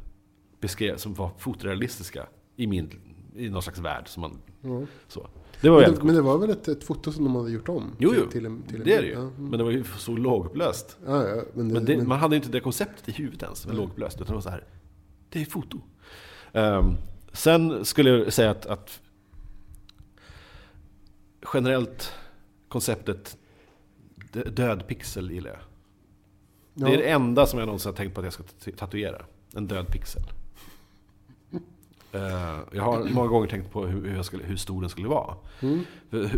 [0.61, 2.27] beskrev, som var fotorealistiska
[2.57, 2.91] i, min,
[3.37, 4.09] i någon slags värld.
[4.09, 4.83] Som man, Ja.
[5.09, 5.29] så.
[5.61, 7.69] Det var Men, det, men det var väl ett, ett foto som de hade gjort
[7.69, 7.97] om?
[7.99, 8.31] Jo, till, jo.
[8.31, 9.13] Till en, till en Det är det ju.
[9.15, 9.33] Ja, mm.
[9.37, 10.99] Men det var ju så lågupplöst.
[11.07, 13.43] ja, ja, men det, Men, det, men, man hade ju inte det konceptet i huvudet
[13.43, 14.17] ens, med lågupplöst.
[14.17, 14.65] Utan det var så här,
[15.29, 15.81] det är foto.
[16.53, 16.85] Ehm,
[17.33, 19.01] sen skulle jag säga att, att
[21.55, 22.13] generellt
[22.75, 23.37] konceptet
[24.53, 25.59] död pixel gillar jag.
[26.75, 28.77] ja, Det är det enda som jag någonsin har tänkt på att jag ska tat-
[28.77, 29.25] tatuera.
[29.57, 30.23] En död pixel.
[32.13, 35.35] Eh, jag har många gånger tänkt på hur, skulle, hur stor den skulle vara.
[35.61, 35.81] mm.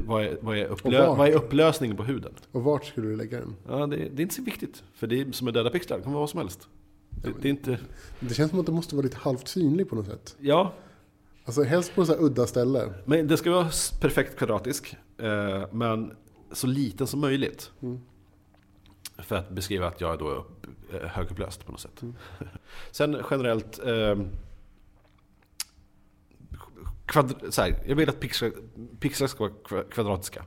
[0.06, 2.32] Vad är, vad, är upplö, vad är upplösningen på huden?
[2.52, 3.54] Och vart skulle du lägga den?
[3.68, 4.82] Ja, det, det är inte så viktigt.
[4.94, 6.68] För det är som är döda pixlar, det kan vara vad som helst.
[7.10, 7.78] Det, det är inte...
[8.20, 10.36] Det känns som att det måste vara lite halvt synlig på något sätt.
[10.40, 10.72] Ja,
[11.44, 12.92] Alltså helst på så här udda ställe.
[13.04, 13.70] men det ska vara
[14.00, 14.96] perfekt kvadratisk.
[15.18, 16.16] Eh, men
[16.52, 17.72] så liten som möjligt.
[17.82, 18.00] Mm.
[19.18, 20.46] För att beskriva att jag är då
[20.92, 22.02] eh, högupplöst på något sätt.
[22.02, 22.14] Mm.
[22.90, 23.78] Sen generellt...
[23.78, 24.16] Eh,
[27.56, 28.52] här, jag vill att pixlar,
[29.00, 30.44] pixlar ska vara kva- kvadratiska.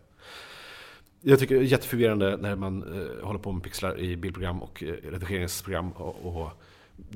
[1.22, 4.84] Jag tycker det är jätteförvirrande när man eh, håller på med pixlar i bildprogram och
[4.84, 5.91] eh, redigeringsprogram.
[5.91, 6.49] Och, och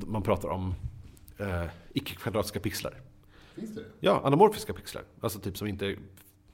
[0.08, 0.76] man pratar om
[1.38, 3.02] eh, icke-kvadratiska pixlar.
[3.56, 3.84] Finns det?
[4.00, 5.04] Ja, anamorfiska pixlar.
[5.22, 5.98] Alltså typ som inte är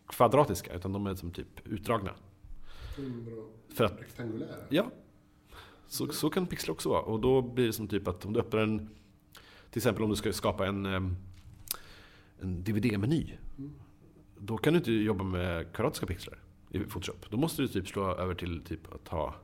[0.10, 2.12] kvadratiska, utan de är som typ utdragna.
[3.74, 4.56] För att, Rektangulära?
[4.70, 4.92] ja,
[5.88, 7.02] så, så kan pixlar också vara.
[7.02, 8.90] Och då blir det som typ att om du öppnar en,
[9.70, 13.34] till exempel om du ska skapa en, en DVD-meny.
[13.58, 13.72] Mm.
[14.38, 16.40] Då kan du inte jobba med kvadratiska pixlar
[16.70, 17.26] i Photoshop.
[17.30, 19.36] Då måste du typ slå över till typ att ha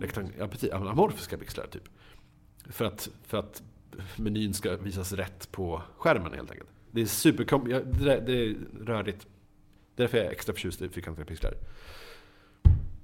[0.00, 1.66] rektang- ja, precis, amorfiska pixlar.
[1.66, 1.88] Typ.
[2.66, 3.62] För, att, för att
[4.16, 6.70] menyn ska visas rätt på skärmen helt enkelt.
[6.90, 7.70] Det är superkom...
[7.70, 9.26] Ja, det, det är rörigt.
[9.96, 11.54] Därför är jag extra förtjust i fyrkantiga pixlar.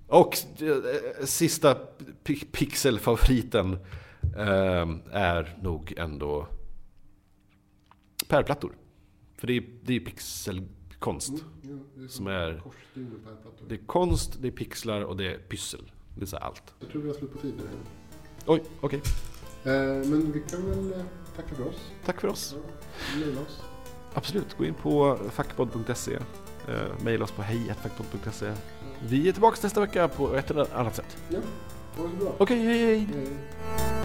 [0.07, 1.75] Och eh, sista
[2.25, 3.73] pi- pixelfavoriten
[4.37, 6.47] eh, är nog ändå
[8.29, 8.77] pärlplattor.
[9.37, 11.29] För det är, det är pixelkonst.
[11.29, 12.63] Mm, ja, det Som är-.
[13.69, 15.93] Det är konst, det är pixlar och det är pyssel.
[16.17, 16.75] Det är så allt.
[16.81, 17.63] Jag tror vi har slut på tid nu.
[18.47, 19.01] Oj, okej.
[19.65, 19.73] Eh,
[20.11, 21.05] men vi kan väl eh,
[21.37, 21.93] tacka för oss.
[22.05, 22.55] Tack för oss.
[23.35, 23.63] Ja, oss.
[24.15, 26.19] Absolut, gå in på fackpodd.se.
[26.71, 28.53] Eh, Maila oss på hejfackpodd.se.
[29.09, 31.17] Vi är tillbaka nästa vecka på ett eller annat sätt.
[31.29, 31.39] Ja,
[31.97, 32.35] ha det så bra.
[32.39, 33.09] Okej, hej hej!
[33.15, 34.00] Hej.